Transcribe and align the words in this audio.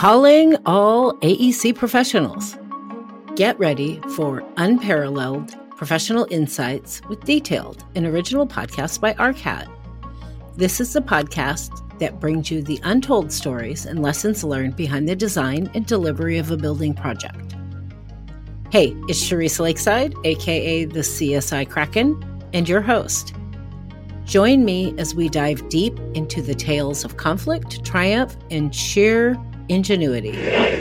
Calling 0.00 0.56
all 0.64 1.12
AEC 1.18 1.74
professionals. 1.76 2.56
Get 3.36 3.58
ready 3.58 4.00
for 4.16 4.42
unparalleled 4.56 5.54
professional 5.76 6.26
insights 6.30 7.02
with 7.10 7.22
detailed 7.24 7.84
and 7.94 8.06
original 8.06 8.46
podcasts 8.46 8.98
by 8.98 9.12
ARCAT. 9.18 9.68
This 10.56 10.80
is 10.80 10.94
the 10.94 11.02
podcast 11.02 11.98
that 11.98 12.18
brings 12.18 12.50
you 12.50 12.62
the 12.62 12.80
untold 12.82 13.30
stories 13.30 13.84
and 13.84 14.00
lessons 14.00 14.42
learned 14.42 14.74
behind 14.74 15.06
the 15.06 15.14
design 15.14 15.70
and 15.74 15.84
delivery 15.84 16.38
of 16.38 16.50
a 16.50 16.56
building 16.56 16.94
project. 16.94 17.54
Hey, 18.72 18.96
it's 19.06 19.22
Charisse 19.22 19.60
Lakeside, 19.60 20.14
aka 20.24 20.86
the 20.86 21.00
CSI 21.00 21.68
Kraken, 21.68 22.24
and 22.54 22.66
your 22.66 22.80
host. 22.80 23.34
Join 24.24 24.64
me 24.64 24.94
as 24.96 25.14
we 25.14 25.28
dive 25.28 25.68
deep 25.68 25.98
into 26.14 26.40
the 26.40 26.54
tales 26.54 27.04
of 27.04 27.18
conflict, 27.18 27.84
triumph, 27.84 28.34
and 28.50 28.74
sheer 28.74 29.36
ingenuity. 29.70 30.30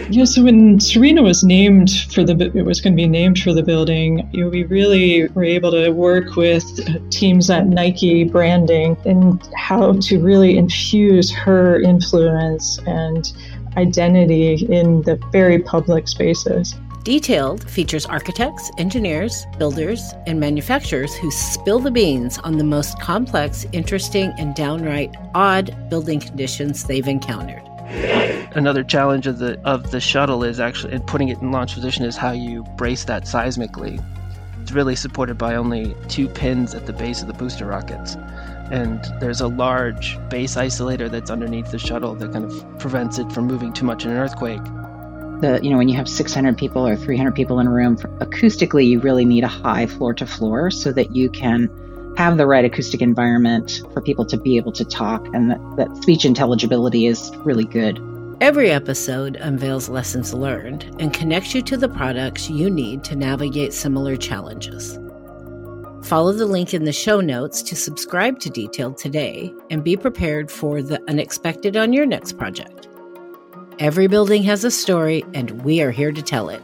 Yeah, 0.09 0.25
so 0.25 0.43
when 0.43 0.79
Serena 0.79 1.21
was 1.21 1.43
named 1.43 1.91
for 2.11 2.23
the, 2.23 2.51
it 2.55 2.63
was 2.63 2.81
going 2.81 2.93
to 2.93 2.97
be 2.97 3.07
named 3.07 3.39
for 3.39 3.53
the 3.53 3.63
building, 3.63 4.27
you 4.33 4.43
know, 4.43 4.49
we 4.49 4.63
really 4.63 5.27
were 5.29 5.43
able 5.43 5.71
to 5.71 5.91
work 5.91 6.35
with 6.35 6.65
teams 7.11 7.49
at 7.49 7.67
Nike 7.67 8.23
branding 8.23 8.97
and 9.05 9.47
how 9.55 9.93
to 9.93 10.19
really 10.19 10.57
infuse 10.57 11.31
her 11.31 11.79
influence 11.79 12.79
and 12.87 13.31
identity 13.77 14.65
in 14.65 15.03
the 15.03 15.15
very 15.31 15.59
public 15.59 16.07
spaces. 16.07 16.75
Detailed 17.03 17.69
features 17.69 18.05
architects, 18.05 18.71
engineers, 18.77 19.45
builders, 19.57 20.13
and 20.27 20.39
manufacturers 20.39 21.15
who 21.15 21.31
spill 21.31 21.79
the 21.79 21.91
beans 21.91 22.37
on 22.39 22.57
the 22.57 22.63
most 22.63 22.99
complex, 22.99 23.65
interesting, 23.71 24.33
and 24.37 24.53
downright 24.53 25.15
odd 25.33 25.89
building 25.89 26.19
conditions 26.19 26.83
they've 26.83 27.07
encountered. 27.07 27.68
Another 28.55 28.83
challenge 28.83 29.27
of 29.27 29.39
the 29.39 29.59
of 29.61 29.91
the 29.91 29.99
shuttle 29.99 30.43
is 30.43 30.59
actually 30.59 30.93
in 30.93 31.01
putting 31.01 31.29
it 31.29 31.39
in 31.39 31.51
launch 31.51 31.73
position 31.73 32.05
is 32.05 32.15
how 32.15 32.31
you 32.31 32.63
brace 32.77 33.05
that 33.05 33.23
seismically. 33.23 34.03
It's 34.61 34.71
really 34.71 34.95
supported 34.95 35.37
by 35.37 35.55
only 35.55 35.95
two 36.07 36.27
pins 36.27 36.75
at 36.75 36.85
the 36.85 36.93
base 36.93 37.21
of 37.21 37.27
the 37.27 37.33
booster 37.33 37.65
rockets. 37.65 38.15
And 38.71 39.03
there's 39.19 39.41
a 39.41 39.47
large 39.47 40.19
base 40.29 40.55
isolator 40.55 41.09
that's 41.09 41.31
underneath 41.31 41.71
the 41.71 41.79
shuttle 41.79 42.13
that 42.15 42.31
kind 42.31 42.45
of 42.45 42.79
prevents 42.79 43.17
it 43.17 43.31
from 43.31 43.47
moving 43.47 43.73
too 43.73 43.85
much 43.85 44.05
in 44.05 44.11
an 44.11 44.17
earthquake. 44.17 44.63
The, 45.41 45.59
you 45.63 45.71
know, 45.71 45.77
when 45.77 45.89
you 45.89 45.95
have 45.95 46.07
600 46.07 46.57
people 46.57 46.85
or 46.85 46.95
300 46.95 47.33
people 47.33 47.59
in 47.59 47.65
a 47.65 47.71
room, 47.71 47.97
acoustically, 47.97 48.85
you 48.85 48.99
really 48.99 49.25
need 49.25 49.43
a 49.43 49.47
high 49.47 49.87
floor 49.87 50.13
to 50.13 50.27
floor 50.27 50.69
so 50.69 50.91
that 50.91 51.15
you 51.15 51.31
can 51.31 51.67
have 52.19 52.35
the 52.35 52.45
right 52.45 52.65
acoustic 52.65 53.01
environment 53.01 53.81
for 53.93 54.01
people 54.01 54.25
to 54.25 54.35
be 54.35 54.57
able 54.57 54.73
to 54.73 54.83
talk 54.83 55.25
and 55.33 55.49
that, 55.49 55.75
that 55.77 56.03
speech 56.03 56.25
intelligibility 56.25 57.05
is 57.05 57.31
really 57.45 57.63
good. 57.63 57.97
Every 58.41 58.71
episode 58.71 59.37
unveils 59.37 59.87
lessons 59.87 60.33
learned 60.33 60.83
and 60.99 61.13
connects 61.13 61.55
you 61.55 61.61
to 61.61 61.77
the 61.77 61.87
products 61.87 62.49
you 62.49 62.69
need 62.69 63.05
to 63.05 63.15
navigate 63.15 63.71
similar 63.71 64.17
challenges. 64.17 64.99
Follow 66.03 66.33
the 66.33 66.45
link 66.45 66.73
in 66.73 66.83
the 66.83 66.91
show 66.91 67.21
notes 67.21 67.61
to 67.61 67.77
subscribe 67.77 68.37
to 68.39 68.49
Detailed 68.49 68.97
today 68.97 69.53
and 69.69 69.81
be 69.81 69.95
prepared 69.95 70.51
for 70.51 70.81
the 70.81 71.01
unexpected 71.07 71.77
on 71.77 71.93
your 71.93 72.05
next 72.05 72.37
project. 72.37 72.89
Every 73.79 74.07
building 74.07 74.43
has 74.43 74.65
a 74.65 74.71
story, 74.71 75.23
and 75.33 75.63
we 75.63 75.79
are 75.79 75.91
here 75.91 76.11
to 76.11 76.21
tell 76.21 76.49
it. 76.49 76.61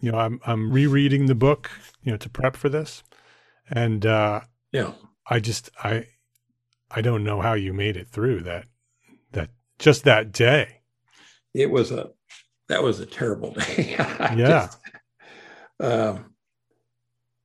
You 0.00 0.12
know, 0.12 0.18
I'm 0.18 0.40
I'm 0.46 0.70
rereading 0.70 1.26
the 1.26 1.34
book, 1.34 1.70
you 2.02 2.12
know, 2.12 2.18
to 2.18 2.28
prep 2.28 2.56
for 2.56 2.68
this, 2.68 3.02
and 3.70 4.04
uh, 4.06 4.42
yeah, 4.72 4.92
I 5.28 5.40
just 5.40 5.70
I 5.82 6.06
I 6.90 7.00
don't 7.00 7.24
know 7.24 7.40
how 7.40 7.54
you 7.54 7.72
made 7.72 7.96
it 7.96 8.08
through 8.08 8.42
that 8.42 8.66
that 9.32 9.50
just 9.78 10.04
that 10.04 10.32
day. 10.32 10.80
It 11.54 11.70
was 11.70 11.90
a 11.90 12.10
that 12.68 12.82
was 12.82 13.00
a 13.00 13.06
terrible 13.06 13.52
day. 13.54 13.96
yeah, 13.98 14.36
just, 14.36 14.78
um, 15.80 16.34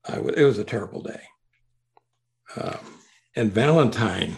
I 0.08 0.16
w- 0.16 0.36
it 0.36 0.44
was 0.44 0.60
a 0.60 0.64
terrible 0.64 1.02
day, 1.02 1.22
um, 2.56 2.80
and 3.36 3.52
Valentine. 3.52 4.38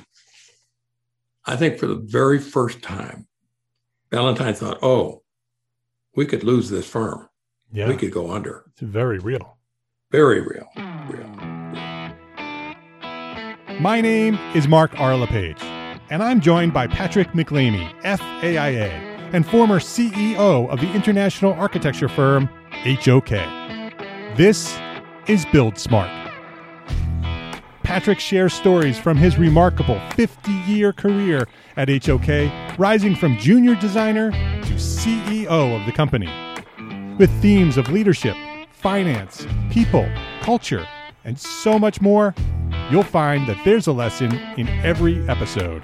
I 1.48 1.56
think 1.56 1.78
for 1.78 1.86
the 1.86 2.02
very 2.04 2.40
first 2.40 2.82
time, 2.82 3.28
Valentine 4.10 4.54
thought, 4.54 4.80
"Oh, 4.82 5.24
we 6.16 6.26
could 6.26 6.44
lose 6.44 6.70
this 6.70 6.90
firm." 6.90 7.28
Yeah. 7.76 7.90
we 7.90 7.98
could 7.98 8.14
go 8.14 8.32
under. 8.32 8.64
It's 8.72 8.80
very 8.80 9.20
real. 9.20 9.58
Very 10.10 10.40
real. 10.40 10.70
Hmm. 10.76 11.12
Real. 11.12 11.28
My 13.82 14.00
name 14.00 14.36
is 14.56 14.66
Mark 14.66 14.98
R. 14.98 15.18
LePage, 15.18 15.62
and 16.10 16.24
I'm 16.24 16.40
joined 16.40 16.74
by 16.74 16.88
Patrick 16.88 17.34
MacLeamy, 17.34 17.92
FAIA, 18.02 18.90
and 19.34 19.46
former 19.46 19.80
CEO 19.80 20.70
of 20.70 20.80
the 20.80 20.90
international 20.94 21.52
architecture 21.56 22.08
firm 22.08 22.48
HOK. 22.86 23.32
This 24.38 24.80
is 25.28 25.46
Build 25.48 25.78
Smart. 25.78 26.10
Patrick 27.84 28.22
shares 28.22 28.54
stories 28.54 28.98
from 28.98 29.18
his 29.18 29.38
remarkable 29.38 30.00
50 30.12 30.50
year 30.66 30.94
career 30.94 31.46
at 31.76 31.90
HOK, 31.90 32.80
rising 32.80 33.18
from 33.18 33.38
junior 33.38 33.76
designer 33.76 34.32
to 34.32 34.74
CEO 34.76 35.78
of 35.78 35.86
the 35.86 35.92
company 35.92 36.30
with 37.18 37.32
themes 37.42 37.78
of 37.78 37.90
leadership, 37.90 38.36
finance, 38.72 39.48
people, 39.72 40.06
culture, 40.42 40.86
and 41.24 41.40
so 41.40 41.80
much 41.80 42.02
more, 42.02 42.36
you'll 42.92 43.04
find 43.04 43.48
that 43.48 43.58
there's 43.64 43.88
a 43.88 43.92
lesson 43.94 44.36
in 44.58 44.68
every 44.84 45.26
episode. 45.30 45.82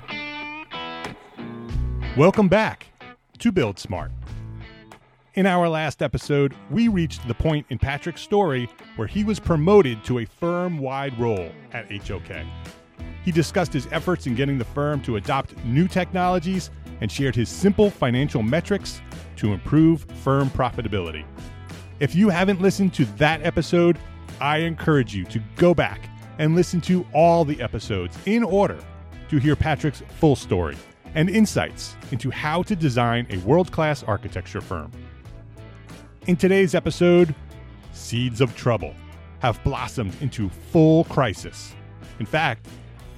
Welcome 2.18 2.50
back 2.50 2.88
to 3.40 3.52
Build 3.52 3.80
Smart. 3.80 4.12
In 5.36 5.46
our 5.46 5.69
last 5.69 6.02
episode, 6.02 6.53
we 6.69 6.90
reached 6.90 7.25
the 7.25 7.34
point 7.34 7.66
in 7.69 7.80
Patrick's 7.80 8.22
story 8.22 8.69
where 8.98 9.08
he 9.08 9.24
was 9.24 9.40
promoted 9.40 10.03
to 10.03 10.19
a 10.19 10.25
firm 10.25 10.80
wide 10.80 11.18
role 11.18 11.50
at 11.72 11.90
HOK. 11.90 12.46
He 13.24 13.31
discussed 13.31 13.72
his 13.72 13.88
efforts 13.92 14.28
in 14.28 14.36
getting 14.36 14.58
the 14.58 14.66
firm 14.66 15.02
to 15.03 15.16
adopt 15.16 15.56
new 15.63 15.88
technologies 15.88 16.72
and 17.00 17.09
shared 17.09 17.36
his 17.36 17.48
simple 17.48 17.90
financial 17.90 18.44
metrics 18.44 19.02
to 19.41 19.53
improve 19.53 20.03
firm 20.24 20.52
profitability. 20.52 21.25
If 22.00 22.13
you 22.13 22.29
haven't 22.29 22.62
listened 22.62 22.94
to 22.94 23.06
that 23.18 23.44
episode, 23.44 23.97
I 24.40 24.57
encourage 24.57 25.16
you 25.16 25.25
to 25.25 25.40
go 25.56 25.74
back 25.74 26.09
and 26.38 26.56
listen 26.56 26.79
to 26.81 27.06
all 27.12 27.44
the 27.44 27.59
episodes 27.59 28.18
in 28.28 28.44
order 28.44 28.78
to 29.30 29.38
hear 29.38 29.56
Patrick's 29.56 30.03
full 30.19 30.35
story 30.35 30.78
and 31.16 31.28
insights 31.28 31.96
into 32.12 32.30
how 32.30 32.62
to 32.63 32.75
design 32.75 33.25
a 33.31 33.38
world 33.40 33.72
class 33.72 34.03
architecture 34.03 34.62
firm. 34.62 34.91
In 36.28 36.35
today's 36.35 36.75
episode, 36.75 37.34
seeds 37.94 38.41
of 38.41 38.56
trouble 38.56 38.94
have 39.40 39.62
blossomed 39.63 40.16
into 40.22 40.50
full 40.50 41.06
crisis. 41.06 41.74
In 42.19 42.28
fact, 42.28 42.68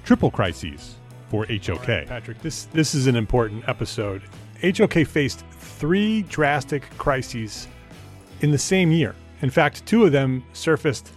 triple 0.06 0.32
crises 0.32 0.96
for 1.28 1.46
HOK. 1.48 1.88
Right, 1.88 2.08
Patrick, 2.08 2.42
this 2.42 2.66
this 2.66 2.96
is 2.96 3.08
an 3.08 3.18
important 3.18 3.68
episode. 3.68 4.22
HOK 4.62 5.06
faced 5.06 5.44
three 5.52 6.24
drastic 6.24 6.84
crises 6.98 7.68
in 8.42 8.52
the 8.52 8.58
same 8.58 8.92
year. 8.92 9.16
In 9.42 9.50
fact, 9.50 9.86
two 9.86 10.06
of 10.06 10.12
them 10.12 10.44
surfaced 10.54 11.12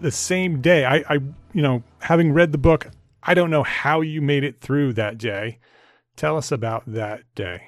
the 0.00 0.10
same 0.10 0.60
day. 0.60 0.84
I, 0.84 0.96
I 1.08 1.14
you 1.52 1.62
know, 1.62 1.82
having 2.00 2.32
read 2.32 2.52
the 2.52 2.58
book, 2.58 2.88
I 3.22 3.34
don't 3.34 3.50
know 3.50 3.62
how 3.62 4.00
you 4.00 4.20
made 4.20 4.44
it 4.44 4.60
through 4.60 4.94
that 4.94 5.18
day. 5.18 5.58
Tell 6.16 6.36
us 6.36 6.50
about 6.50 6.82
that 6.86 7.22
day. 7.34 7.62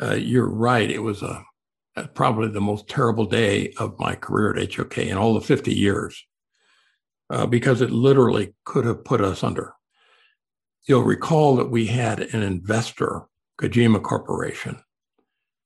Uh, 0.00 0.14
you're 0.14 0.48
right. 0.48 0.90
It 0.90 1.02
was 1.02 1.22
a, 1.22 1.44
probably 2.14 2.48
the 2.48 2.60
most 2.60 2.88
terrible 2.88 3.24
day 3.24 3.72
of 3.78 3.98
my 3.98 4.14
career 4.14 4.56
at 4.56 4.74
HOK 4.74 4.98
in 4.98 5.16
all 5.16 5.34
the 5.34 5.40
50 5.40 5.72
years, 5.72 6.24
uh, 7.30 7.46
because 7.46 7.80
it 7.80 7.90
literally 7.90 8.54
could 8.64 8.84
have 8.84 9.04
put 9.04 9.20
us 9.20 9.42
under. 9.42 9.74
You'll 10.86 11.04
recall 11.04 11.56
that 11.56 11.70
we 11.70 11.86
had 11.86 12.20
an 12.20 12.42
investor, 12.42 13.22
Kajima 13.60 14.02
Corporation, 14.02 14.80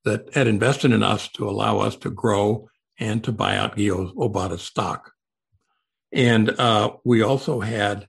that 0.05 0.33
had 0.35 0.47
invested 0.47 0.93
in 0.93 1.03
us 1.03 1.29
to 1.29 1.49
allow 1.49 1.79
us 1.79 1.97
to 1.97 2.11
grow 2.11 2.69
and 2.99 3.23
to 3.25 3.33
buy 3.33 3.57
out 3.57 3.77
Gyo 3.77 4.15
Obata's 4.15 4.63
stock. 4.63 5.13
And 6.13 6.51
uh, 6.51 6.93
we 7.05 7.23
also 7.23 7.61
had 7.61 8.09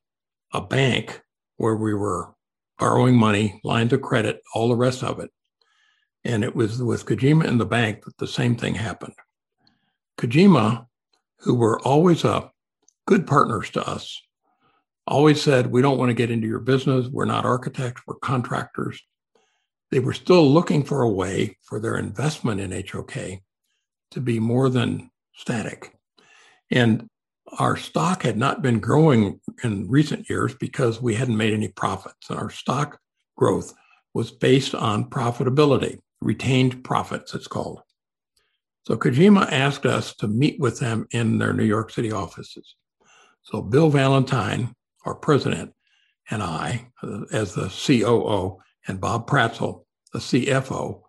a 0.54 0.62
bank 0.62 1.22
where 1.58 1.76
we 1.76 1.94
were 1.94 2.34
borrowing 2.78 3.16
money, 3.16 3.60
lines 3.64 3.94
of 3.94 4.02
credit, 4.02 4.42
all 4.54 4.70
the 4.70 4.76
rest 4.76 5.04
of 5.04 5.20
it. 5.20 5.30
And 6.24 6.44
it 6.44 6.56
was 6.56 6.82
with 6.82 7.06
Kajima 7.06 7.46
and 7.46 7.60
the 7.60 7.66
bank 7.66 8.06
that 8.06 8.18
the 8.18 8.28
same 8.28 8.56
thing 8.56 8.76
happened. 8.76 9.14
Kajima, 10.18 10.88
who 11.40 11.56
were 11.56 11.80
always 11.82 12.24
a 12.24 12.52
good 13.06 13.28
partners 13.28 13.70
to 13.72 13.88
us, 13.88 14.22
always 15.08 15.42
said, 15.42 15.68
We 15.68 15.82
don't 15.82 15.98
want 15.98 16.10
to 16.10 16.16
get 16.16 16.32
into 16.32 16.48
your 16.48 16.60
business. 16.60 17.08
We're 17.08 17.26
not 17.26 17.46
architects, 17.46 18.02
we're 18.06 18.16
contractors. 18.16 19.02
They 19.92 20.00
were 20.00 20.14
still 20.14 20.48
looking 20.52 20.84
for 20.84 21.02
a 21.02 21.10
way 21.10 21.58
for 21.64 21.80
their 21.80 21.98
investment 21.98 22.62
in 22.62 22.72
HOK 22.72 23.42
to 24.12 24.22
be 24.22 24.40
more 24.40 24.70
than 24.70 25.10
static. 25.34 25.96
And 26.72 27.08
our 27.58 27.76
stock 27.78 28.24
had 28.24 28.38
not 28.38 28.62
been 28.62 28.80
growing 28.80 29.40
in 29.64 29.90
recent 29.90 30.30
years 30.30 30.54
because 30.54 31.02
we 31.02 31.16
hadn't 31.16 31.38
made 31.38 31.54
any 31.54 31.70
profits. 31.70 32.30
And 32.30 32.38
our 32.38 32.52
stock 32.52 33.00
growth 33.36 33.74
was 34.14 34.32
based 34.32 34.76
on 34.76 35.10
profitability, 35.10 36.00
retained 36.22 36.84
profits, 36.84 37.34
it's 37.34 37.48
called. 37.48 37.82
So 38.84 38.98
Kajima 38.98 39.52
asked 39.52 39.86
us 39.86 40.16
to 40.16 40.28
meet 40.28 40.60
with 40.60 40.80
them 40.80 41.08
in 41.12 41.38
their 41.38 41.54
New 41.54 41.64
York 41.64 41.92
City 41.92 42.12
offices. 42.12 42.76
So 43.44 43.62
Bill 43.62 43.90
Valentine, 43.90 44.74
our 45.06 45.16
president, 45.16 45.74
and 46.30 46.44
I, 46.44 46.88
uh, 47.02 47.22
as 47.32 47.54
the 47.54 47.70
COO, 47.70 48.60
and 48.88 49.02
Bob 49.02 49.28
Pratzel, 49.28 49.86
the 50.14 50.20
CFO, 50.20 51.02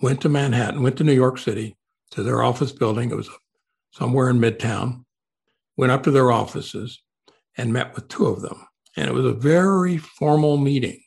went 0.00 0.20
to 0.22 0.28
Manhattan, 0.28 0.82
went 0.82 0.96
to 0.98 1.04
New 1.04 1.12
York 1.12 1.38
City 1.38 1.76
to 2.10 2.22
their 2.22 2.42
office 2.42 2.72
building. 2.72 3.10
It 3.10 3.16
was 3.16 3.30
somewhere 3.92 4.30
in 4.30 4.38
Midtown. 4.38 5.04
Went 5.76 5.92
up 5.92 6.02
to 6.04 6.10
their 6.10 6.30
offices 6.30 7.02
and 7.56 7.72
met 7.72 7.94
with 7.94 8.08
two 8.08 8.26
of 8.26 8.42
them. 8.42 8.66
And 8.96 9.08
it 9.08 9.14
was 9.14 9.26
a 9.26 9.32
very 9.32 9.98
formal 9.98 10.56
meeting. 10.56 11.02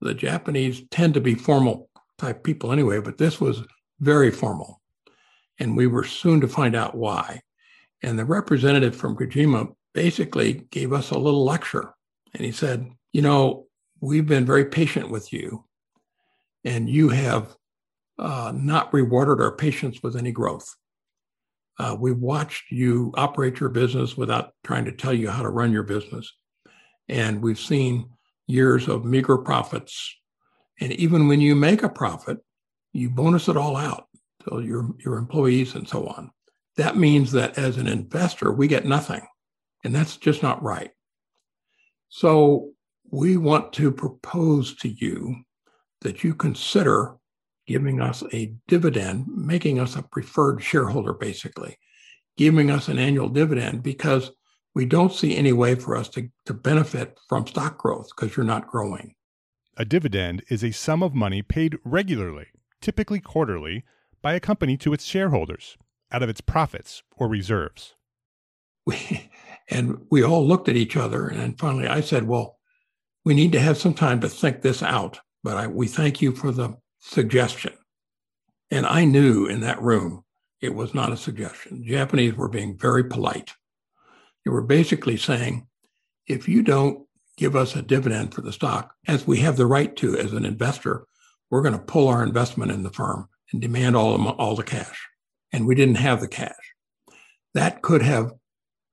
The 0.00 0.14
Japanese 0.14 0.82
tend 0.90 1.14
to 1.14 1.20
be 1.20 1.34
formal 1.34 1.88
type 2.18 2.44
people 2.44 2.72
anyway, 2.72 3.00
but 3.00 3.18
this 3.18 3.40
was 3.40 3.62
very 4.00 4.30
formal. 4.30 4.80
And 5.58 5.76
we 5.76 5.86
were 5.86 6.04
soon 6.04 6.40
to 6.40 6.48
find 6.48 6.74
out 6.74 6.96
why. 6.96 7.40
And 8.02 8.18
the 8.18 8.24
representative 8.24 8.96
from 8.96 9.16
Kajima 9.16 9.74
basically 9.94 10.64
gave 10.70 10.92
us 10.92 11.10
a 11.10 11.18
little 11.18 11.44
lecture. 11.44 11.94
And 12.34 12.44
he 12.44 12.52
said, 12.52 12.90
You 13.12 13.22
know, 13.22 13.66
we've 14.02 14.26
been 14.26 14.44
very 14.44 14.66
patient 14.66 15.08
with 15.08 15.32
you, 15.32 15.64
and 16.64 16.90
you 16.90 17.08
have 17.08 17.56
uh, 18.18 18.52
not 18.54 18.92
rewarded 18.92 19.40
our 19.40 19.56
patience 19.56 20.02
with 20.02 20.16
any 20.16 20.32
growth. 20.32 20.74
Uh, 21.78 21.96
we've 21.98 22.18
watched 22.18 22.70
you 22.70 23.12
operate 23.16 23.60
your 23.60 23.70
business 23.70 24.16
without 24.16 24.50
trying 24.64 24.84
to 24.84 24.92
tell 24.92 25.14
you 25.14 25.30
how 25.30 25.42
to 25.42 25.48
run 25.48 25.72
your 25.72 25.84
business. 25.84 26.30
And 27.08 27.40
we've 27.40 27.58
seen 27.58 28.10
years 28.46 28.88
of 28.88 29.04
meager 29.04 29.38
profits. 29.38 30.14
And 30.80 30.92
even 30.92 31.28
when 31.28 31.40
you 31.40 31.54
make 31.54 31.82
a 31.82 31.88
profit, 31.88 32.38
you 32.92 33.08
bonus 33.08 33.48
it 33.48 33.56
all 33.56 33.76
out 33.76 34.08
to 34.44 34.60
your, 34.60 34.90
your 34.98 35.16
employees 35.16 35.74
and 35.74 35.88
so 35.88 36.06
on. 36.06 36.30
That 36.76 36.96
means 36.96 37.32
that 37.32 37.56
as 37.56 37.78
an 37.78 37.86
investor, 37.86 38.52
we 38.52 38.66
get 38.66 38.84
nothing. 38.84 39.26
And 39.84 39.94
that's 39.94 40.16
just 40.16 40.42
not 40.42 40.62
right. 40.62 40.90
So 42.08 42.71
we 43.12 43.36
want 43.36 43.74
to 43.74 43.92
propose 43.92 44.74
to 44.76 44.88
you 44.88 45.36
that 46.00 46.24
you 46.24 46.34
consider 46.34 47.14
giving 47.66 48.00
us 48.00 48.24
a 48.32 48.54
dividend, 48.66 49.26
making 49.28 49.78
us 49.78 49.94
a 49.94 50.02
preferred 50.02 50.62
shareholder, 50.62 51.12
basically, 51.12 51.76
giving 52.36 52.70
us 52.70 52.88
an 52.88 52.98
annual 52.98 53.28
dividend 53.28 53.82
because 53.82 54.32
we 54.74 54.86
don't 54.86 55.12
see 55.12 55.36
any 55.36 55.52
way 55.52 55.74
for 55.74 55.94
us 55.94 56.08
to, 56.08 56.28
to 56.46 56.54
benefit 56.54 57.20
from 57.28 57.46
stock 57.46 57.76
growth 57.76 58.08
because 58.16 58.34
you're 58.34 58.44
not 58.44 58.66
growing. 58.66 59.14
A 59.76 59.84
dividend 59.84 60.42
is 60.48 60.64
a 60.64 60.72
sum 60.72 61.02
of 61.02 61.14
money 61.14 61.42
paid 61.42 61.76
regularly, 61.84 62.46
typically 62.80 63.20
quarterly, 63.20 63.84
by 64.22 64.32
a 64.32 64.40
company 64.40 64.78
to 64.78 64.94
its 64.94 65.04
shareholders 65.04 65.76
out 66.10 66.22
of 66.22 66.30
its 66.30 66.40
profits 66.40 67.02
or 67.16 67.28
reserves. 67.28 67.94
We, 68.86 69.30
and 69.68 70.06
we 70.10 70.24
all 70.24 70.46
looked 70.46 70.70
at 70.70 70.76
each 70.76 70.96
other, 70.96 71.28
and 71.28 71.58
finally 71.58 71.86
I 71.86 72.00
said, 72.00 72.26
Well, 72.26 72.58
we 73.24 73.34
need 73.34 73.52
to 73.52 73.60
have 73.60 73.78
some 73.78 73.94
time 73.94 74.20
to 74.20 74.28
think 74.28 74.62
this 74.62 74.82
out, 74.82 75.20
but 75.42 75.56
I, 75.56 75.66
we 75.66 75.86
thank 75.86 76.20
you 76.20 76.32
for 76.32 76.50
the 76.50 76.76
suggestion. 77.00 77.72
And 78.70 78.86
I 78.86 79.04
knew 79.04 79.46
in 79.46 79.60
that 79.60 79.82
room 79.82 80.24
it 80.60 80.74
was 80.74 80.94
not 80.94 81.12
a 81.12 81.16
suggestion. 81.16 81.84
Japanese 81.84 82.34
were 82.34 82.48
being 82.48 82.78
very 82.78 83.04
polite. 83.04 83.52
They 84.44 84.50
were 84.50 84.62
basically 84.62 85.16
saying, 85.16 85.66
if 86.26 86.48
you 86.48 86.62
don't 86.62 87.06
give 87.36 87.56
us 87.56 87.76
a 87.76 87.82
dividend 87.82 88.34
for 88.34 88.40
the 88.40 88.52
stock, 88.52 88.94
as 89.06 89.26
we 89.26 89.38
have 89.38 89.56
the 89.56 89.66
right 89.66 89.94
to 89.96 90.16
as 90.16 90.32
an 90.32 90.44
investor, 90.44 91.06
we're 91.50 91.62
going 91.62 91.78
to 91.78 91.84
pull 91.84 92.08
our 92.08 92.22
investment 92.22 92.70
in 92.70 92.82
the 92.82 92.90
firm 92.90 93.28
and 93.52 93.60
demand 93.60 93.96
all, 93.96 94.16
the, 94.16 94.30
all 94.30 94.56
the 94.56 94.62
cash. 94.62 95.08
And 95.52 95.66
we 95.66 95.74
didn't 95.74 95.96
have 95.96 96.20
the 96.20 96.28
cash. 96.28 96.54
That 97.54 97.82
could 97.82 98.02
have 98.02 98.32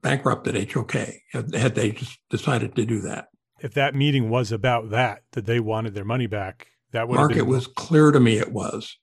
bankrupted 0.01 0.71
HOK 0.71 0.95
had 1.31 1.75
they 1.75 1.91
just 1.91 2.19
decided 2.29 2.75
to 2.75 2.85
do 2.85 3.01
that. 3.01 3.27
If 3.61 3.73
that 3.73 3.95
meeting 3.95 4.29
was 4.29 4.51
about 4.51 4.89
that, 4.91 5.23
that 5.31 5.45
they 5.45 5.59
wanted 5.59 5.93
their 5.93 6.05
money 6.05 6.27
back, 6.27 6.67
that 6.91 7.07
would 7.07 7.15
Mark, 7.15 7.29
been... 7.29 7.39
it 7.39 7.47
was 7.47 7.67
clear 7.67 8.11
to 8.11 8.19
me 8.19 8.37
it 8.37 8.51
was. 8.51 8.97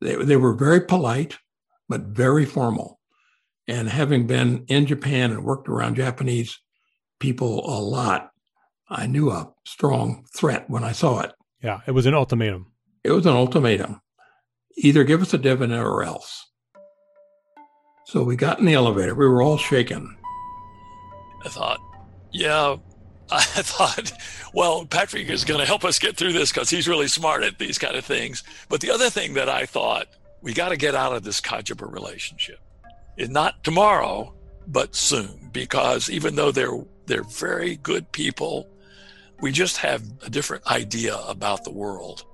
They, 0.00 0.14
they 0.16 0.36
were 0.36 0.54
very 0.54 0.80
polite, 0.80 1.38
but 1.88 2.02
very 2.02 2.44
formal. 2.44 3.00
And 3.68 3.88
having 3.88 4.26
been 4.26 4.64
in 4.68 4.86
Japan 4.86 5.32
and 5.32 5.44
worked 5.44 5.68
around 5.68 5.96
Japanese 5.96 6.60
people 7.18 7.68
a 7.68 7.80
lot, 7.80 8.30
I 8.88 9.06
knew 9.06 9.30
a 9.30 9.52
strong 9.64 10.24
threat 10.36 10.70
when 10.70 10.84
I 10.84 10.92
saw 10.92 11.20
it. 11.20 11.32
Yeah, 11.62 11.80
it 11.86 11.92
was 11.92 12.06
an 12.06 12.14
ultimatum. 12.14 12.72
It 13.02 13.10
was 13.10 13.26
an 13.26 13.34
ultimatum. 13.34 14.00
Either 14.76 15.04
give 15.04 15.22
us 15.22 15.34
a 15.34 15.38
dividend 15.38 15.82
or 15.82 16.04
else. 16.04 16.46
So 18.04 18.22
we 18.22 18.36
got 18.36 18.60
in 18.60 18.66
the 18.66 18.74
elevator. 18.74 19.14
We 19.14 19.26
were 19.26 19.42
all 19.42 19.58
shaken. 19.58 20.16
I 21.44 21.48
thought, 21.48 21.80
yeah, 22.32 22.76
I 23.30 23.42
thought, 23.42 24.12
well, 24.52 24.86
Patrick 24.86 25.28
is 25.28 25.44
going 25.44 25.60
to 25.60 25.66
help 25.66 25.84
us 25.84 25.98
get 25.98 26.16
through 26.16 26.32
this 26.32 26.52
because 26.52 26.70
he's 26.70 26.88
really 26.88 27.08
smart 27.08 27.42
at 27.42 27.58
these 27.58 27.78
kind 27.78 27.96
of 27.96 28.04
things. 28.04 28.42
But 28.68 28.80
the 28.80 28.90
other 28.90 29.10
thing 29.10 29.34
that 29.34 29.48
I 29.48 29.66
thought, 29.66 30.06
we 30.42 30.54
got 30.54 30.68
to 30.68 30.76
get 30.76 30.94
out 30.94 31.14
of 31.14 31.24
this 31.24 31.40
Kajima 31.40 31.90
relationship. 31.90 32.60
And 33.18 33.32
not 33.32 33.64
tomorrow, 33.64 34.34
but 34.66 34.94
soon, 34.94 35.50
because 35.52 36.10
even 36.10 36.34
though 36.34 36.52
they're 36.52 36.84
they're 37.06 37.22
very 37.22 37.76
good 37.76 38.10
people, 38.12 38.68
we 39.40 39.52
just 39.52 39.78
have 39.78 40.02
a 40.22 40.30
different 40.30 40.66
idea 40.66 41.16
about 41.16 41.64
the 41.64 41.70
world. 41.70 42.24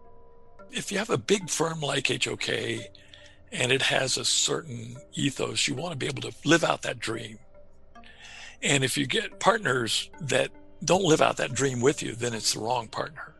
If 0.71 0.91
you 0.91 0.99
have 0.99 1.11
a 1.11 1.19
big 1.19 1.51
firm 1.51 1.81
like 1.81 2.09
HOK 2.09 2.49
and 2.49 3.71
it 3.71 3.83
has 3.83 4.17
a 4.17 4.25
certain 4.25 4.97
ethos, 5.13 5.69
you 5.69 5.75
want 5.75 5.93
to 5.93 5.99
be 5.99 6.07
able 6.07 6.23
to 6.23 6.33
live 6.47 6.65
out 6.65 6.83
that 6.83 6.99
dream. 6.99 7.39
And 8.63 8.83
if 8.83 8.97
you 8.97 9.07
get 9.07 9.41
partners 9.41 10.09
that 10.21 10.51
don't 10.85 11.05
live 11.05 11.21
out 11.21 11.37
that 11.37 11.55
dream 11.55 11.81
with 11.81 12.03
you, 12.03 12.15
then 12.15 12.35
it's 12.35 12.55
the 12.55 12.61
wrong 12.61 12.89
partner. 12.89 13.33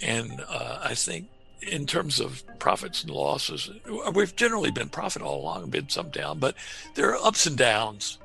And 0.00 0.40
uh, 0.48 0.78
I 0.82 0.94
think 0.94 1.28
in 1.60 1.86
terms 1.86 2.20
of 2.20 2.42
profits 2.58 3.02
and 3.02 3.10
losses, 3.10 3.70
we've 4.14 4.34
generally 4.34 4.70
been 4.70 4.88
profit 4.88 5.22
all 5.22 5.40
along, 5.40 5.70
been 5.70 5.88
some 5.88 6.10
down, 6.10 6.38
but 6.38 6.54
there 6.94 7.10
are 7.10 7.26
ups 7.26 7.46
and 7.46 7.56
downs. 7.56 8.18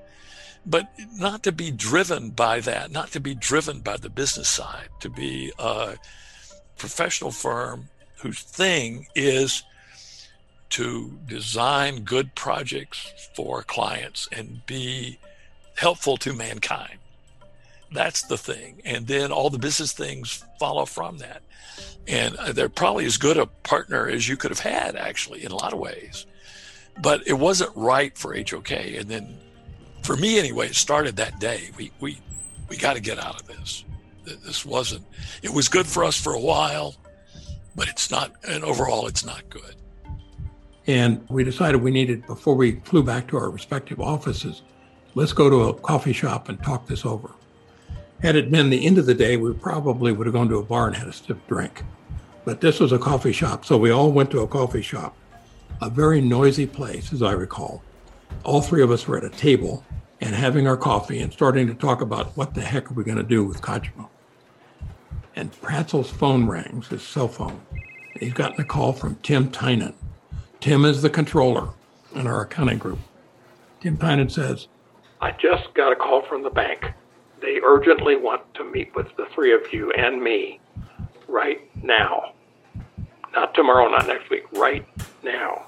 But 0.66 0.90
not 1.14 1.44
to 1.44 1.52
be 1.52 1.72
driven 1.72 2.32
by 2.32 2.60
that, 2.62 2.92
not 2.92 3.12
to 3.12 3.20
be 3.22 3.34
driven 3.34 3.80
by 3.80 3.98
the 3.98 4.10
business 4.10 4.50
side, 4.50 4.90
to 5.00 5.10
be 5.10 5.54
a 5.58 5.96
professional 6.78 7.32
firm 7.32 7.90
whose 8.18 8.42
thing 8.42 9.08
is 9.16 9.64
to 10.70 11.18
design 11.26 12.04
good 12.04 12.36
projects 12.36 13.14
for 13.36 13.64
clients 13.64 14.28
and 14.32 14.66
be 14.66 15.20
helpful 15.76 16.18
to 16.18 16.34
mankind. 16.34 17.00
That's 17.92 18.24
the 18.24 18.38
thing. 18.38 18.82
And 18.86 19.08
then 19.08 19.32
all 19.32 19.50
the 19.50 19.60
business 19.60 19.94
things 19.94 20.44
follow 20.60 20.86
from 20.86 21.20
that. 21.20 21.42
And 22.08 22.36
uh, 22.38 22.52
they're 22.54 22.70
probably 22.70 23.06
as 23.06 23.18
good 23.18 23.38
a 23.38 23.46
partner 23.46 24.08
as 24.08 24.28
you 24.28 24.38
could 24.38 24.52
have 24.52 24.60
had, 24.60 24.96
actually, 24.96 25.44
in 25.44 25.52
a 25.52 25.56
lot 25.56 25.74
of 25.74 25.80
ways. 25.80 26.26
But 27.02 27.28
it 27.28 27.34
wasn't 27.34 27.76
right 27.76 28.18
for 28.18 28.36
HOK. 28.36 28.72
And 28.72 29.10
then, 29.10 29.38
for 30.04 30.16
me 30.16 30.40
anyway, 30.40 30.68
it 30.68 30.76
started 30.76 31.18
that 31.18 31.40
day. 31.40 31.70
We, 31.78 31.92
we, 32.00 32.20
we 32.70 32.78
got 32.78 32.94
to 32.94 33.02
get 33.02 33.20
out 33.20 33.42
of 33.42 33.48
this. 33.48 33.84
This 34.26 34.66
wasn't, 34.66 35.06
it 35.42 35.54
was 35.54 35.70
good 35.70 35.86
for 35.86 36.04
us 36.04 36.20
for 36.20 36.34
a 36.34 36.40
while, 36.40 36.96
but 37.76 37.88
it's 37.88 38.12
not, 38.12 38.34
and 38.46 38.64
overall, 38.64 39.08
it's 39.08 39.26
not 39.26 39.50
good. 39.50 39.76
And 40.86 41.26
we 41.30 41.44
decided 41.44 41.82
we 41.82 41.92
needed, 41.92 42.26
before 42.26 42.56
we 42.56 42.80
flew 42.82 43.04
back 43.04 43.28
to 43.30 43.38
our 43.38 43.50
respective 43.50 44.02
offices, 44.02 44.64
let's 45.16 45.34
go 45.34 45.50
to 45.50 45.70
a 45.70 45.74
coffee 45.74 46.14
shop 46.14 46.50
and 46.50 46.62
talk 46.62 46.88
this 46.88 47.06
over. 47.06 47.32
Had 48.22 48.36
it 48.36 48.50
been 48.50 48.70
the 48.70 48.86
end 48.86 48.98
of 48.98 49.06
the 49.06 49.14
day, 49.14 49.38
we 49.38 49.54
probably 49.54 50.12
would 50.12 50.26
have 50.26 50.34
gone 50.34 50.50
to 50.50 50.58
a 50.58 50.64
bar 50.64 50.88
and 50.88 50.96
had 50.96 51.08
a 51.08 51.14
stiff 51.14 51.38
drink. 51.48 51.84
But 52.46 52.62
this 52.62 52.80
was 52.80 52.92
a 52.92 52.98
coffee 52.98 53.32
shop, 53.32 53.64
so 53.64 53.78
we 53.78 53.92
all 53.92 54.12
went 54.12 54.32
to 54.32 54.40
a 54.40 54.48
coffee 54.48 54.82
shop, 54.82 55.16
a 55.82 55.90
very 55.90 56.22
noisy 56.22 56.66
place, 56.66 57.14
as 57.14 57.22
I 57.22 57.34
recall. 57.34 57.84
All 58.44 58.62
three 58.62 58.82
of 58.82 58.90
us 58.90 59.08
were 59.08 59.18
at 59.18 59.24
a 59.24 59.30
table 59.30 59.84
and 60.22 60.34
having 60.34 60.68
our 60.68 60.78
coffee 60.78 61.20
and 61.20 61.32
starting 61.32 61.68
to 61.68 61.76
talk 61.76 62.02
about 62.02 62.36
what 62.36 62.56
the 62.56 62.62
heck 62.62 62.90
are 62.90 62.94
we 62.96 63.04
going 63.04 63.18
to 63.18 63.24
do 63.24 63.44
with 63.44 63.62
Kajima. 63.62 64.08
And 65.36 65.52
Pratzel's 65.62 66.10
phone 66.10 66.48
rings, 66.48 66.88
his 66.88 67.04
cell 67.04 67.28
phone. 67.28 67.62
He's 68.20 68.34
gotten 68.34 68.60
a 68.60 68.66
call 68.66 68.94
from 68.94 69.18
Tim 69.18 69.52
Tynan. 69.52 69.94
Tim 70.60 70.86
is 70.86 71.04
the 71.04 71.10
controller 71.10 71.70
in 72.16 72.26
our 72.26 72.42
accounting 72.42 72.80
group. 72.80 73.00
Tim 73.80 73.98
Tynan 73.98 74.30
says, 74.30 74.68
I 75.22 75.32
just 75.34 75.72
got 75.76 75.92
a 75.92 75.96
call 75.96 76.24
from 76.24 76.42
the 76.42 76.50
bank. 76.50 76.94
They 77.48 77.62
urgently 77.64 78.18
want 78.18 78.42
to 78.56 78.66
meet 78.66 78.94
with 78.94 79.08
the 79.16 79.26
three 79.34 79.54
of 79.54 79.72
you 79.72 79.90
and 79.94 80.22
me 80.22 80.60
right 81.30 81.62
now. 81.82 82.34
Not 83.34 83.54
tomorrow, 83.54 83.88
not 83.88 84.06
next 84.06 84.30
week, 84.30 84.44
right 84.52 84.86
now. 85.24 85.68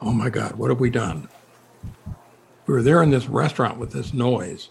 Oh 0.00 0.12
my 0.12 0.30
God, 0.30 0.52
what 0.52 0.70
have 0.70 0.80
we 0.80 0.88
done? 0.88 1.28
We 2.66 2.72
were 2.72 2.80
there 2.80 3.02
in 3.02 3.10
this 3.10 3.26
restaurant 3.26 3.76
with 3.76 3.92
this 3.92 4.14
noise, 4.14 4.70